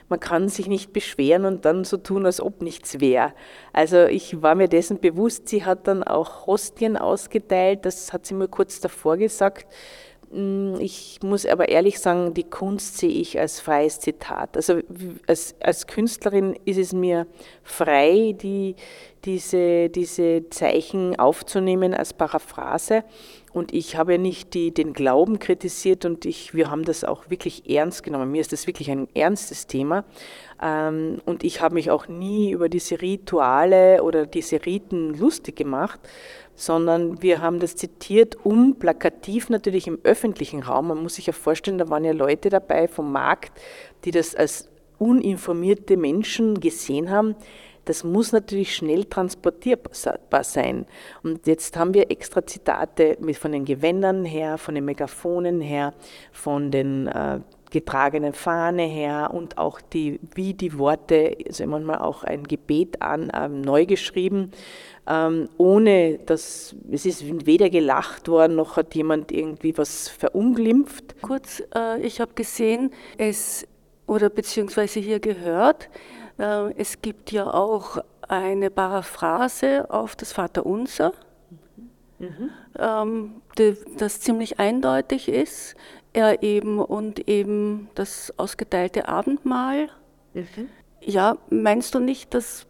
Man 0.09 0.19
kann 0.19 0.49
sich 0.49 0.67
nicht 0.67 0.93
beschweren 0.93 1.45
und 1.45 1.65
dann 1.65 1.83
so 1.83 1.97
tun, 1.97 2.25
als 2.25 2.39
ob 2.41 2.61
nichts 2.61 2.99
wäre. 2.99 3.33
Also 3.73 4.05
ich 4.05 4.41
war 4.41 4.55
mir 4.55 4.67
dessen 4.67 4.99
bewusst, 4.99 5.49
sie 5.49 5.65
hat 5.65 5.87
dann 5.87 6.03
auch 6.03 6.47
Hostien 6.47 6.97
ausgeteilt, 6.97 7.85
das 7.85 8.13
hat 8.13 8.25
sie 8.25 8.33
mir 8.33 8.47
kurz 8.47 8.79
davor 8.79 9.17
gesagt 9.17 9.67
Mm, 10.31 10.75
ich 10.79 11.19
muss 11.23 11.45
aber 11.45 11.69
ehrlich 11.69 11.99
sagen, 11.99 12.33
die 12.33 12.43
Kunst 12.43 12.97
sehe 12.97 13.09
ich 13.09 13.39
als 13.39 13.59
freies 13.61 13.99
Zitat. 13.99 14.57
Also 14.57 14.81
als, 15.25 15.55
als 15.61 15.87
Künstlerin 15.87 16.57
ist 16.65 16.77
es 16.77 16.91
mir 16.93 17.27
frei, 17.63 18.35
die, 18.39 18.75
diese, 19.23 19.89
diese 19.89 20.49
Zeichen 20.49 21.17
aufzunehmen 21.17 21.93
als 21.93 22.13
Paraphrase. 22.13 23.03
Und 23.57 23.73
ich 23.73 23.95
habe 23.95 24.19
nicht 24.19 24.53
die, 24.53 24.71
den 24.71 24.93
Glauben 24.93 25.39
kritisiert 25.39 26.05
und 26.05 26.25
ich, 26.25 26.53
wir 26.53 26.69
haben 26.69 26.83
das 26.83 27.03
auch 27.03 27.31
wirklich 27.31 27.67
ernst 27.67 28.03
genommen. 28.03 28.31
Mir 28.31 28.41
ist 28.41 28.53
das 28.53 28.67
wirklich 28.67 28.91
ein 28.91 29.07
ernstes 29.15 29.65
Thema. 29.65 30.05
Ähm, 30.61 31.17
und 31.25 31.43
ich 31.43 31.59
habe 31.59 31.73
mich 31.73 31.89
auch 31.89 32.07
nie 32.07 32.51
über 32.51 32.69
diese 32.69 33.01
Rituale 33.01 34.03
oder 34.03 34.27
diese 34.27 34.63
Riten 34.63 35.15
lustig 35.15 35.55
gemacht, 35.55 35.99
sondern 36.53 37.23
wir 37.23 37.41
haben 37.41 37.59
das 37.59 37.75
zitiert, 37.75 38.37
um 38.45 38.75
plakativ 38.75 39.49
natürlich 39.49 39.87
im 39.87 39.97
öffentlichen 40.03 40.61
Raum, 40.61 40.89
man 40.89 41.01
muss 41.01 41.15
sich 41.15 41.25
ja 41.25 41.33
vorstellen, 41.33 41.79
da 41.79 41.89
waren 41.89 42.05
ja 42.05 42.13
Leute 42.13 42.49
dabei 42.49 42.87
vom 42.87 43.11
Markt, 43.11 43.59
die 44.05 44.11
das 44.11 44.35
als 44.35 44.69
uninformierte 44.99 45.97
Menschen 45.97 46.59
gesehen 46.59 47.09
haben, 47.09 47.35
das 47.87 48.03
muss 48.03 48.31
natürlich 48.31 48.75
schnell 48.75 49.05
transportierbar 49.05 50.43
sein. 50.43 50.85
Und 51.23 51.47
jetzt 51.47 51.77
haben 51.77 51.93
wir 51.93 52.11
extra 52.11 52.45
Zitate 52.45 53.17
mit, 53.19 53.37
von 53.37 53.51
den 53.51 53.65
Gewändern 53.65 54.25
her, 54.25 54.57
von 54.57 54.75
den 54.75 54.85
Megaphonen 54.85 55.61
her, 55.61 55.93
von 56.31 56.71
den 56.71 57.07
äh, 57.07 57.39
getragenen 57.69 58.33
Fahne 58.33 58.83
her 58.83 59.31
und 59.33 59.57
auch 59.57 59.81
die, 59.81 60.19
wie 60.35 60.53
die 60.53 60.77
Worte, 60.77 61.35
also 61.45 61.65
manchmal 61.65 61.99
auch 61.99 62.23
ein 62.23 62.43
Gebet 62.43 63.01
an, 63.01 63.31
ähm, 63.35 63.61
neu 63.61 63.85
geschrieben 63.85 64.51
ähm, 65.07 65.47
ohne 65.57 66.19
dass 66.25 66.75
es 66.91 67.05
ist 67.05 67.45
weder 67.45 67.69
gelacht 67.69 68.27
worden, 68.27 68.55
noch 68.55 68.75
hat 68.75 68.93
jemand 68.93 69.31
irgendwie 69.31 69.77
was 69.77 70.09
verunglimpft. 70.09 71.21
Kurz, 71.21 71.63
äh, 71.73 72.01
ich 72.01 72.19
habe 72.19 72.33
gesehen, 72.33 72.91
es 73.17 73.65
oder 74.05 74.29
beziehungsweise 74.29 74.99
hier 74.99 75.19
gehört, 75.19 75.89
es 76.37 77.01
gibt 77.01 77.31
ja 77.31 77.51
auch 77.51 77.97
eine 78.27 78.69
Paraphrase 78.69 79.89
auf 79.89 80.15
das 80.15 80.33
Vaterunser, 80.33 81.13
mhm. 82.19 83.41
das 83.97 84.19
ziemlich 84.19 84.59
eindeutig 84.59 85.29
ist. 85.29 85.75
Er 86.13 86.43
eben 86.43 86.79
und 86.79 87.27
eben 87.27 87.89
das 87.95 88.33
ausgeteilte 88.37 89.07
Abendmahl. 89.07 89.89
Mhm. 90.33 90.69
Ja, 91.01 91.37
meinst 91.49 91.95
du 91.95 91.99
nicht, 91.99 92.33
dass 92.33 92.67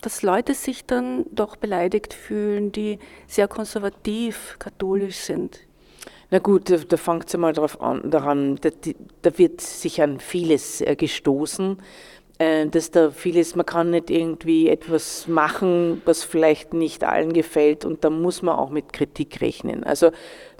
dass 0.00 0.22
Leute 0.22 0.54
sich 0.54 0.84
dann 0.86 1.26
doch 1.32 1.56
beleidigt 1.56 2.14
fühlen, 2.14 2.72
die 2.72 2.98
sehr 3.26 3.48
konservativ 3.48 4.56
katholisch 4.58 5.16
sind. 5.16 5.60
Na 6.30 6.38
gut, 6.38 6.70
da, 6.70 6.76
da 6.76 6.96
fängt 6.96 7.26
es 7.26 7.36
mal 7.36 7.52
drauf 7.52 7.80
an, 7.80 8.10
daran, 8.10 8.56
da, 8.56 8.70
da, 9.22 9.38
wird 9.38 9.60
sich 9.60 10.02
an 10.02 10.20
vieles 10.20 10.80
äh, 10.82 10.94
gestoßen, 10.94 11.78
äh, 12.38 12.66
dass 12.66 12.90
da 12.90 13.10
vieles, 13.10 13.56
man 13.56 13.66
kann 13.66 13.90
nicht 13.90 14.10
irgendwie 14.10 14.68
etwas 14.68 15.26
machen, 15.28 16.02
was 16.04 16.24
vielleicht 16.24 16.72
nicht 16.72 17.04
allen 17.04 17.32
gefällt 17.32 17.84
und 17.84 18.04
da 18.04 18.10
muss 18.10 18.42
man 18.42 18.56
auch 18.56 18.70
mit 18.70 18.92
Kritik 18.92 19.40
rechnen. 19.40 19.84
Also 19.84 20.10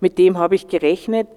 mit 0.00 0.18
dem 0.18 0.38
habe 0.38 0.54
ich 0.54 0.68
gerechnet 0.68 1.28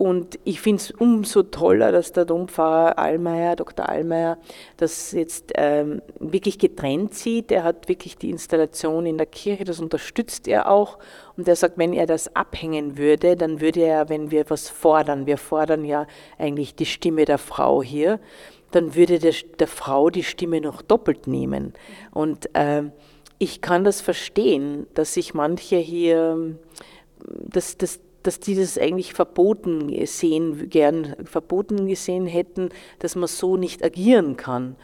und 0.00 0.38
ich 0.44 0.62
finde 0.62 0.82
es 0.82 0.90
umso 0.92 1.42
toller, 1.42 1.92
dass 1.92 2.12
der 2.12 2.24
Dompfarrer 2.24 2.98
Allmeier, 2.98 3.54
Dr. 3.54 3.86
Allmeier, 3.86 4.38
das 4.78 5.12
jetzt 5.12 5.52
ähm, 5.56 6.00
wirklich 6.18 6.58
getrennt 6.58 7.12
sieht. 7.12 7.52
Er 7.52 7.64
hat 7.64 7.86
wirklich 7.86 8.16
die 8.16 8.30
Installation 8.30 9.04
in 9.04 9.18
der 9.18 9.26
Kirche, 9.26 9.64
das 9.64 9.78
unterstützt 9.78 10.48
er 10.48 10.70
auch. 10.70 10.98
Und 11.36 11.46
er 11.48 11.54
sagt, 11.54 11.76
wenn 11.76 11.92
er 11.92 12.06
das 12.06 12.34
abhängen 12.34 12.96
würde, 12.96 13.36
dann 13.36 13.60
würde 13.60 13.80
er, 13.80 14.08
wenn 14.08 14.30
wir 14.30 14.48
was 14.48 14.70
fordern, 14.70 15.26
wir 15.26 15.36
fordern 15.36 15.84
ja 15.84 16.06
eigentlich 16.38 16.74
die 16.74 16.86
Stimme 16.86 17.26
der 17.26 17.36
Frau 17.36 17.82
hier, 17.82 18.20
dann 18.70 18.94
würde 18.94 19.18
der, 19.18 19.34
der 19.58 19.66
Frau 19.66 20.10
die 20.10 20.24
Stimme 20.24 20.60
noch 20.60 20.82
doppelt 20.82 21.26
nehmen. 21.26 21.72
Und 22.12 22.54
äh, 22.54 22.84
ich 23.38 23.60
kann 23.60 23.84
das 23.84 24.00
verstehen, 24.00 24.86
dass 24.94 25.14
sich 25.14 25.34
manche 25.34 25.76
hier, 25.76 26.58
dass 27.24 27.76
das 27.78 28.00
dass 28.22 28.38
die 28.38 28.54
das 28.54 28.76
eigentlich 28.76 29.14
verboten 29.14 29.94
sehen, 30.06 30.68
gern 30.68 31.16
verboten 31.24 31.86
gesehen 31.86 32.26
hätten, 32.26 32.68
dass 32.98 33.16
man 33.16 33.28
so 33.28 33.56
nicht 33.56 33.82
agieren 33.82 34.36
kann. 34.36 34.76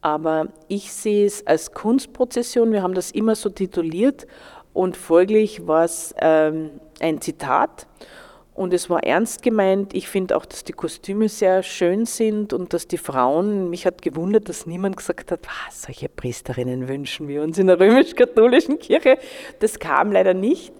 Aber 0.00 0.48
ich 0.68 0.92
sehe 0.92 1.26
es 1.26 1.44
als 1.46 1.72
Kunstprozession, 1.72 2.72
wir 2.72 2.82
haben 2.82 2.94
das 2.94 3.10
immer 3.10 3.34
so 3.34 3.48
tituliert 3.48 4.26
und 4.72 4.96
folglich 4.96 5.66
war 5.66 5.84
es 5.84 6.14
ähm, 6.20 6.70
ein 7.00 7.20
Zitat 7.20 7.88
und 8.58 8.74
es 8.74 8.90
war 8.90 9.04
ernst 9.04 9.42
gemeint. 9.42 9.94
Ich 9.94 10.08
finde 10.08 10.36
auch, 10.36 10.44
dass 10.44 10.64
die 10.64 10.72
Kostüme 10.72 11.28
sehr 11.28 11.62
schön 11.62 12.06
sind 12.06 12.52
und 12.52 12.72
dass 12.72 12.88
die 12.88 12.98
Frauen, 12.98 13.70
mich 13.70 13.86
hat 13.86 14.02
gewundert, 14.02 14.48
dass 14.48 14.66
niemand 14.66 14.96
gesagt 14.96 15.30
hat, 15.30 15.46
ah, 15.46 15.70
solche 15.70 16.08
Priesterinnen 16.08 16.88
wünschen 16.88 17.28
wir 17.28 17.42
uns 17.42 17.56
in 17.58 17.68
der 17.68 17.78
römisch-katholischen 17.78 18.78
Kirche. 18.80 19.18
Das 19.60 19.78
kam 19.78 20.10
leider 20.10 20.34
nicht. 20.34 20.72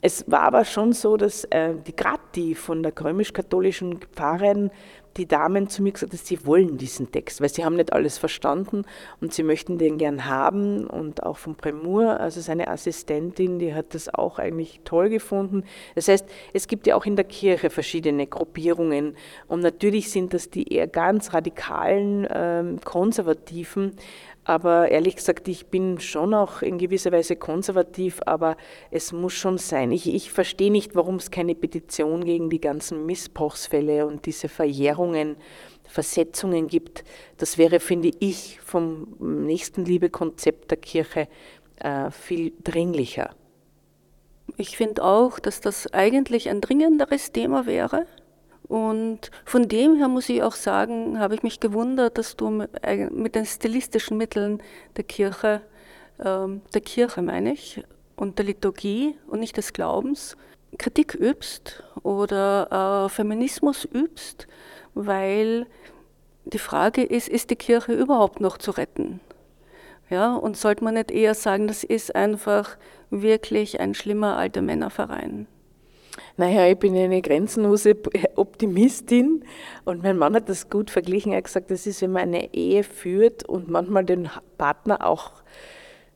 Es 0.00 0.24
war 0.30 0.42
aber 0.42 0.64
schon 0.64 0.92
so, 0.92 1.16
dass 1.16 1.44
äh, 1.44 1.74
die 1.86 1.94
die 2.34 2.54
von 2.54 2.82
der 2.82 2.92
römisch-katholischen 2.98 3.98
Pfarrerin, 4.14 4.70
die 5.18 5.26
Damen 5.26 5.68
zu 5.68 5.82
mir 5.82 5.92
gesagt 5.92 6.12
haben, 6.12 6.20
sie 6.22 6.46
wollen 6.46 6.78
diesen 6.78 7.10
Text, 7.12 7.40
weil 7.40 7.48
sie 7.48 7.64
haben 7.64 7.76
nicht 7.76 7.92
alles 7.92 8.16
verstanden 8.18 8.84
und 9.20 9.34
sie 9.34 9.42
möchten 9.42 9.76
den 9.76 9.98
gern 9.98 10.26
haben 10.26 10.86
und 10.86 11.24
auch 11.24 11.36
von 11.36 11.56
Premur, 11.56 12.20
also 12.20 12.40
seine 12.40 12.68
Assistentin, 12.68 13.58
die 13.58 13.74
hat 13.74 13.94
das 13.94 14.12
auch 14.12 14.38
eigentlich 14.38 14.80
toll 14.84 15.10
gefunden. 15.10 15.64
Das 15.94 16.08
heißt, 16.08 16.26
es 16.52 16.68
gibt 16.68 16.86
ja 16.86 16.94
auch 16.94 17.04
in 17.04 17.16
der 17.16 17.24
Kirche 17.24 17.68
verschiedene 17.68 18.26
Gruppierungen 18.26 19.16
und 19.48 19.60
natürlich 19.60 20.10
sind 20.10 20.32
das 20.32 20.50
die 20.50 20.72
eher 20.72 20.86
ganz 20.86 21.34
radikalen 21.34 22.26
ähm, 22.32 22.80
Konservativen, 22.84 23.96
aber 24.48 24.90
ehrlich 24.90 25.16
gesagt, 25.16 25.46
ich 25.46 25.66
bin 25.66 26.00
schon 26.00 26.32
auch 26.32 26.62
in 26.62 26.78
gewisser 26.78 27.12
Weise 27.12 27.36
konservativ, 27.36 28.20
aber 28.24 28.56
es 28.90 29.12
muss 29.12 29.34
schon 29.34 29.58
sein. 29.58 29.92
Ich, 29.92 30.12
ich 30.12 30.32
verstehe 30.32 30.70
nicht, 30.70 30.94
warum 30.94 31.16
es 31.16 31.30
keine 31.30 31.54
Petition 31.54 32.24
gegen 32.24 32.48
die 32.48 32.60
ganzen 32.60 33.04
Missbrauchsfälle 33.04 34.06
und 34.06 34.24
diese 34.24 34.48
Verjährungen, 34.48 35.36
Versetzungen 35.86 36.66
gibt. 36.66 37.04
Das 37.36 37.58
wäre, 37.58 37.78
finde 37.78 38.10
ich, 38.20 38.58
vom 38.64 39.16
Nächstenliebe-Konzept 39.18 40.70
der 40.70 40.78
Kirche 40.78 41.28
äh, 41.76 42.10
viel 42.10 42.54
dringlicher. 42.64 43.34
Ich 44.56 44.78
finde 44.78 45.04
auch, 45.04 45.38
dass 45.38 45.60
das 45.60 45.92
eigentlich 45.92 46.48
ein 46.48 46.62
dringenderes 46.62 47.32
Thema 47.32 47.66
wäre. 47.66 48.06
Und 48.68 49.30
von 49.44 49.66
dem 49.68 49.96
her 49.96 50.08
muss 50.08 50.28
ich 50.28 50.42
auch 50.42 50.54
sagen, 50.54 51.18
habe 51.18 51.34
ich 51.34 51.42
mich 51.42 51.58
gewundert, 51.58 52.18
dass 52.18 52.36
du 52.36 52.50
mit, 52.50 53.34
den 53.34 53.46
stilistischen 53.46 54.18
Mitteln 54.18 54.62
der 54.96 55.04
Kirche, 55.04 55.62
ähm, 56.22 56.60
der 56.74 56.82
Kirche 56.82 57.22
meine 57.22 57.54
ich, 57.54 57.82
und 58.14 58.38
der 58.38 58.44
Liturgie 58.44 59.16
und 59.26 59.40
nicht 59.40 59.56
des 59.56 59.72
Glaubens 59.72 60.36
Kritik 60.76 61.14
übst 61.14 61.82
oder 62.02 63.06
äh, 63.06 63.08
Feminismus 63.08 63.84
übst, 63.84 64.46
weil 64.94 65.66
die 66.44 66.58
Frage 66.58 67.02
ist, 67.02 67.28
ist 67.28 67.50
die 67.50 67.56
Kirche 67.56 67.92
überhaupt 67.92 68.40
noch 68.40 68.58
zu 68.58 68.72
retten? 68.72 69.20
Ja, 70.10 70.34
und 70.34 70.56
sollte 70.56 70.84
man 70.84 70.94
nicht 70.94 71.10
eher 71.10 71.34
sagen, 71.34 71.68
das 71.68 71.84
ist 71.84 72.14
einfach 72.14 72.76
wirklich 73.10 73.80
ein 73.80 73.94
schlimmer 73.94 74.36
alter 74.36 74.62
Männerverein? 74.62 75.46
Naja, 76.36 76.66
ich 76.66 76.78
bin 76.78 76.96
eine 76.96 77.22
grenzenlose 77.22 77.96
Optimistin 78.36 79.44
und 79.84 80.02
mein 80.02 80.18
Mann 80.18 80.34
hat 80.34 80.48
das 80.48 80.70
gut 80.70 80.90
verglichen. 80.90 81.32
Er 81.32 81.38
hat 81.38 81.44
gesagt, 81.44 81.70
das 81.70 81.86
ist, 81.86 82.02
wenn 82.02 82.12
man 82.12 82.22
eine 82.22 82.54
Ehe 82.54 82.82
führt 82.82 83.48
und 83.48 83.68
manchmal 83.68 84.04
den 84.04 84.28
Partner 84.56 85.06
auch 85.06 85.32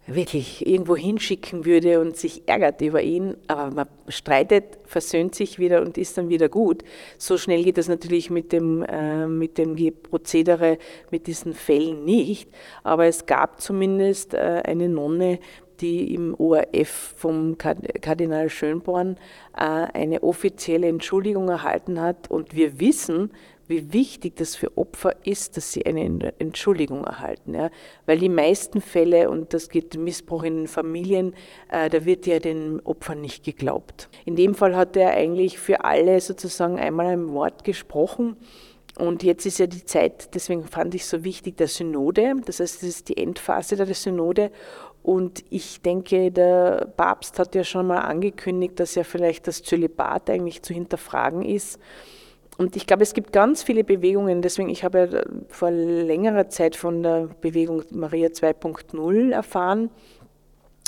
wirklich 0.07 0.67
irgendwo 0.67 0.97
hinschicken 0.97 1.65
würde 1.65 2.01
und 2.01 2.17
sich 2.17 2.43
ärgert 2.47 2.81
über 2.81 3.03
ihn, 3.03 3.37
aber 3.47 3.71
man 3.71 3.87
streitet, 4.09 4.79
versöhnt 4.85 5.35
sich 5.35 5.59
wieder 5.59 5.81
und 5.81 5.97
ist 5.97 6.19
dann 6.19 6.29
wieder 6.29 6.49
gut. 6.49 6.83
So 7.19 7.39
schnell 7.39 7.63
geht 7.63 7.79
das 7.79 7.89
natürlich 7.89 8.29
mit 8.29 8.53
dem, 8.53 8.83
äh, 8.83 9.27
mit 9.27 9.59
dem 9.59 9.77
Prozedere, 10.03 10.79
mit 11.11 11.29
diesen 11.29 11.55
Fällen 11.55 12.05
nicht, 12.05 12.51
aber 12.83 13.07
es 13.07 13.27
gab 13.27 13.61
zumindest 13.61 14.35
äh, 14.35 14.63
eine 14.65 14.89
Nonne, 14.89 15.39
die 15.83 16.15
im 16.15 16.35
ORF 16.39 17.15
vom 17.17 17.59
Kardinal 17.59 18.49
Schönborn 18.49 19.17
äh, 19.57 19.63
eine 19.63 20.23
offizielle 20.23 20.89
Entschuldigung 20.89 21.49
erhalten 21.49 22.01
hat. 22.01 22.31
Und 22.31 22.55
wir 22.55 22.81
wissen, 22.81 23.33
wie 23.67 23.93
wichtig 23.93 24.37
das 24.37 24.55
für 24.55 24.77
Opfer 24.77 25.15
ist, 25.25 25.57
dass 25.57 25.73
sie 25.73 25.85
eine 25.87 26.33
Entschuldigung 26.39 27.05
erhalten. 27.05 27.57
Weil 28.07 28.19
die 28.19 28.29
meisten 28.29 28.81
Fälle, 28.81 29.31
und 29.31 29.55
das 29.55 29.69
geht 29.69 29.97
Missbrauch 29.97 30.43
in 30.43 30.69
Familien, 30.69 31.35
äh, 31.71 31.91
da 31.91 32.05
wird 32.05 32.27
ja 32.27 32.39
den 32.39 32.81
Opfern 32.81 33.21
nicht 33.21 33.45
geglaubt. 33.45 34.09
In 34.25 34.37
dem 34.37 34.55
Fall 34.55 34.77
hat 34.77 34.97
er 34.97 35.11
eigentlich 35.11 35.59
für 35.59 35.85
alle 35.85 36.21
sozusagen 36.21 36.79
einmal 36.79 37.07
ein 37.07 37.33
Wort 37.33 37.65
gesprochen. 37.65 38.37
Und 38.99 39.23
jetzt 39.23 39.47
ist 39.47 39.59
ja 39.59 39.67
die 39.67 39.87
Zeit, 39.87 40.35
deswegen 40.35 40.65
fand 40.65 40.95
ich 40.95 41.07
so 41.07 41.25
wichtig, 41.25 41.57
der 41.57 41.69
Synode. 41.69 42.35
Das 42.45 42.61
heißt, 42.61 42.83
das 42.83 42.89
ist 42.89 43.09
die 43.09 43.17
Endphase 43.17 43.77
der 43.77 43.87
Synode. 43.95 44.51
Und 45.03 45.45
ich 45.51 45.81
denke, 45.81 46.31
der 46.31 46.93
Papst 46.97 47.39
hat 47.39 47.55
ja 47.55 47.65
schon 47.65 47.89
mal 47.89 48.01
angekündigt, 48.01 48.79
dass 48.79 48.95
ja 48.95 49.03
vielleicht 49.03 49.49
das 49.49 49.63
Zölibat 49.63 50.31
eigentlich 50.31 50.63
zu 50.63 50.73
hinterfragen 50.73 51.43
ist. 51.43 51.81
Und 52.57 52.77
ich 52.77 52.87
glaube, 52.87 53.03
es 53.03 53.15
gibt 53.15 53.33
ganz 53.33 53.65
viele 53.65 53.83
Bewegungen. 53.83 54.43
Deswegen, 54.43 54.69
ich 54.69 54.85
habe 54.85 54.99
ja 54.99 55.23
vor 55.49 55.71
längerer 55.71 56.49
Zeit 56.49 56.77
von 56.77 57.03
der 57.03 57.29
Bewegung 57.41 57.83
Maria 57.91 58.29
2.0 58.29 59.33
erfahren. 59.33 59.91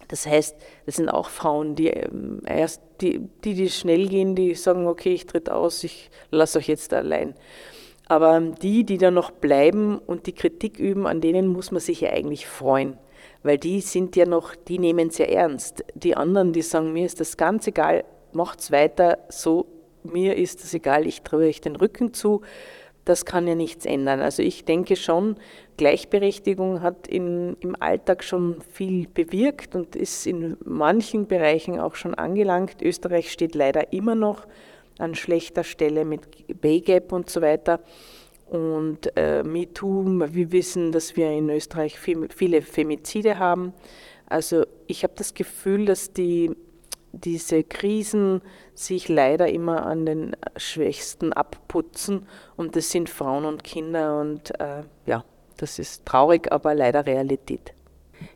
Das 0.09 0.27
heißt, 0.27 0.57
das 0.87 0.97
sind 0.97 1.09
auch 1.09 1.29
Frauen, 1.31 1.75
die 1.75 1.89
ähm, 1.89 2.43
erst, 2.47 2.83
die, 3.01 3.21
die, 3.43 3.55
die 3.55 3.71
schnell 3.71 4.07
gehen, 4.07 4.37
die 4.37 4.55
sagen, 4.55 4.87
okay, 4.87 5.15
ich 5.15 5.27
tritt 5.27 5.51
aus, 5.51 5.83
ich 5.83 6.11
lasse 6.31 6.59
euch 6.59 6.69
jetzt 6.69 6.93
allein. 6.93 7.35
Aber 8.07 8.39
die, 8.39 8.85
die 8.85 8.99
da 8.99 9.11
noch 9.11 9.31
bleiben 9.31 9.99
und 9.99 10.27
die 10.27 10.35
Kritik 10.35 10.79
üben, 10.79 11.07
an 11.07 11.23
denen 11.23 11.49
muss 11.49 11.73
man 11.73 11.81
sich 11.81 12.03
ja 12.03 12.11
eigentlich 12.11 12.47
freuen 12.47 12.99
weil 13.45 13.59
die 13.59 13.81
sind 13.81 14.17
ja 14.17 14.27
noch, 14.27 14.57
die 14.57 14.81
nehmen 14.81 15.09
es 15.09 15.19
ja 15.19 15.27
ernst. 15.27 15.85
Die 15.95 16.17
anderen, 16.17 16.53
die 16.53 16.63
sagen, 16.63 16.93
mir 16.93 17.07
ist 17.07 17.21
das 17.21 17.37
ganz 17.37 17.69
egal, 17.69 18.05
macht's 18.33 18.73
weiter, 18.73 19.19
so, 19.29 19.67
mir 20.03 20.37
ist 20.37 20.65
das 20.65 20.75
egal, 20.75 21.07
ich 21.07 21.23
drehe 21.23 21.49
euch 21.49 21.61
den 21.61 21.77
Rücken 21.77 22.13
zu, 22.13 22.41
das 23.05 23.27
kann 23.27 23.47
ja 23.47 23.55
nichts 23.55 23.85
ändern. 23.85 24.21
Also 24.21 24.43
ich 24.43 24.65
denke 24.65 24.97
schon, 24.97 25.37
Gleichberechtigung 25.77 26.81
hat 26.81 27.07
in, 27.07 27.55
im 27.61 27.77
Alltag 27.79 28.25
schon 28.25 28.63
viel 28.73 29.07
bewirkt 29.09 29.75
und 29.75 29.95
ist 29.95 30.27
in 30.27 30.57
manchen 30.65 31.27
Bereichen 31.27 31.79
auch 31.79 31.97
schon 31.97 32.15
angelangt. 32.15 32.81
Österreich 32.81 33.31
steht 33.31 33.55
leider 33.55 33.93
immer 33.93 34.15
noch 34.15 34.47
an 34.99 35.15
schlechter 35.15 35.65
Stelle 35.65 36.07
mit 36.07 36.23
Pay 36.63 36.81
Gap 36.81 37.13
und 37.13 37.29
so 37.29 37.43
weiter. 37.43 37.81
Und 38.47 39.17
äh, 39.17 39.43
MeToo, 39.43 40.05
wir 40.05 40.53
wissen, 40.53 40.93
dass 40.93 41.17
wir 41.17 41.31
in 41.31 41.49
Österreich 41.51 41.99
viel, 41.99 42.29
viele 42.29 42.63
Femizide 42.63 43.39
haben. 43.39 43.73
Also 44.27 44.65
ich 44.87 45.03
habe 45.03 45.15
das 45.17 45.35
Gefühl, 45.35 45.87
dass 45.87 46.13
die, 46.13 46.51
diese 47.13 47.63
Krisen 47.63 48.43
sich 48.75 49.09
leider 49.09 49.49
immer 49.49 49.87
an 49.87 50.07
den 50.07 50.37
Schwächsten 50.57 51.33
abputzen 51.33 52.27
und 52.57 52.77
das 52.77 52.91
sind 52.91 53.09
Frauen 53.09 53.45
und 53.45 53.65
Kinder 53.65 54.21
und 54.21 54.59
äh, 54.61 54.83
ja, 55.07 55.25
das 55.57 55.79
ist 55.79 56.05
traurig, 56.05 56.51
aber 56.51 56.75
leider 56.75 57.07
Realität. 57.07 57.73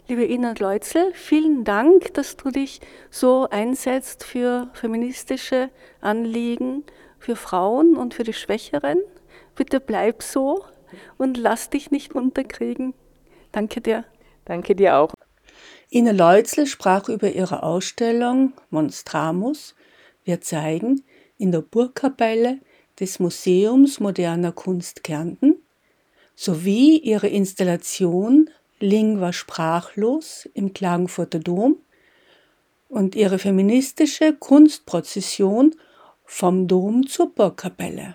Liebe 0.07 0.25
Ina 0.25 0.55
Leutzel, 0.59 1.13
vielen 1.15 1.65
Dank, 1.65 2.15
dass 2.15 2.37
du 2.37 2.51
dich 2.51 2.81
so 3.11 3.49
einsetzt 3.51 4.25
für 4.25 4.69
feministische 4.73 5.71
Anliegen, 6.01 6.85
für 7.19 7.37
Frauen 7.37 7.97
und 7.97 8.15
für 8.15 8.25
die 8.25 8.33
Schwächeren. 8.33 8.99
Bitte 9.59 9.81
bleib 9.81 10.23
so 10.23 10.65
und 11.19 11.37
lass 11.37 11.69
dich 11.69 11.91
nicht 11.91 12.15
unterkriegen. 12.15 12.95
Danke 13.51 13.81
dir. 13.81 14.05
Danke 14.45 14.77
dir 14.77 14.97
auch. 14.97 15.13
Ina 15.91 16.13
Leutzl 16.13 16.67
sprach 16.67 17.09
über 17.09 17.33
ihre 17.33 17.65
Ausstellung 17.65 18.53
Monstramus. 18.71 19.75
Wir 20.23 20.41
zeigen 20.41 21.03
in 21.39 21.51
der 21.51 21.63
Burgkapelle 21.63 22.61
des 23.01 23.19
Museums 23.19 23.99
Moderner 23.99 24.53
Kunst 24.53 25.03
Kärnten 25.03 25.57
sowie 26.37 26.99
ihre 26.99 27.27
Installation 27.27 28.51
Lingua 28.79 29.33
sprachlos 29.33 30.49
im 30.55 30.73
Klagenfurter 30.73 31.41
Dom 31.41 31.79
und 32.89 33.17
ihre 33.17 33.41
feministische 33.41 34.35
Kunstprozession 34.35 35.75
vom 36.25 36.69
Dom 36.69 37.09
zur 37.09 37.35
Burgkapelle. 37.35 38.15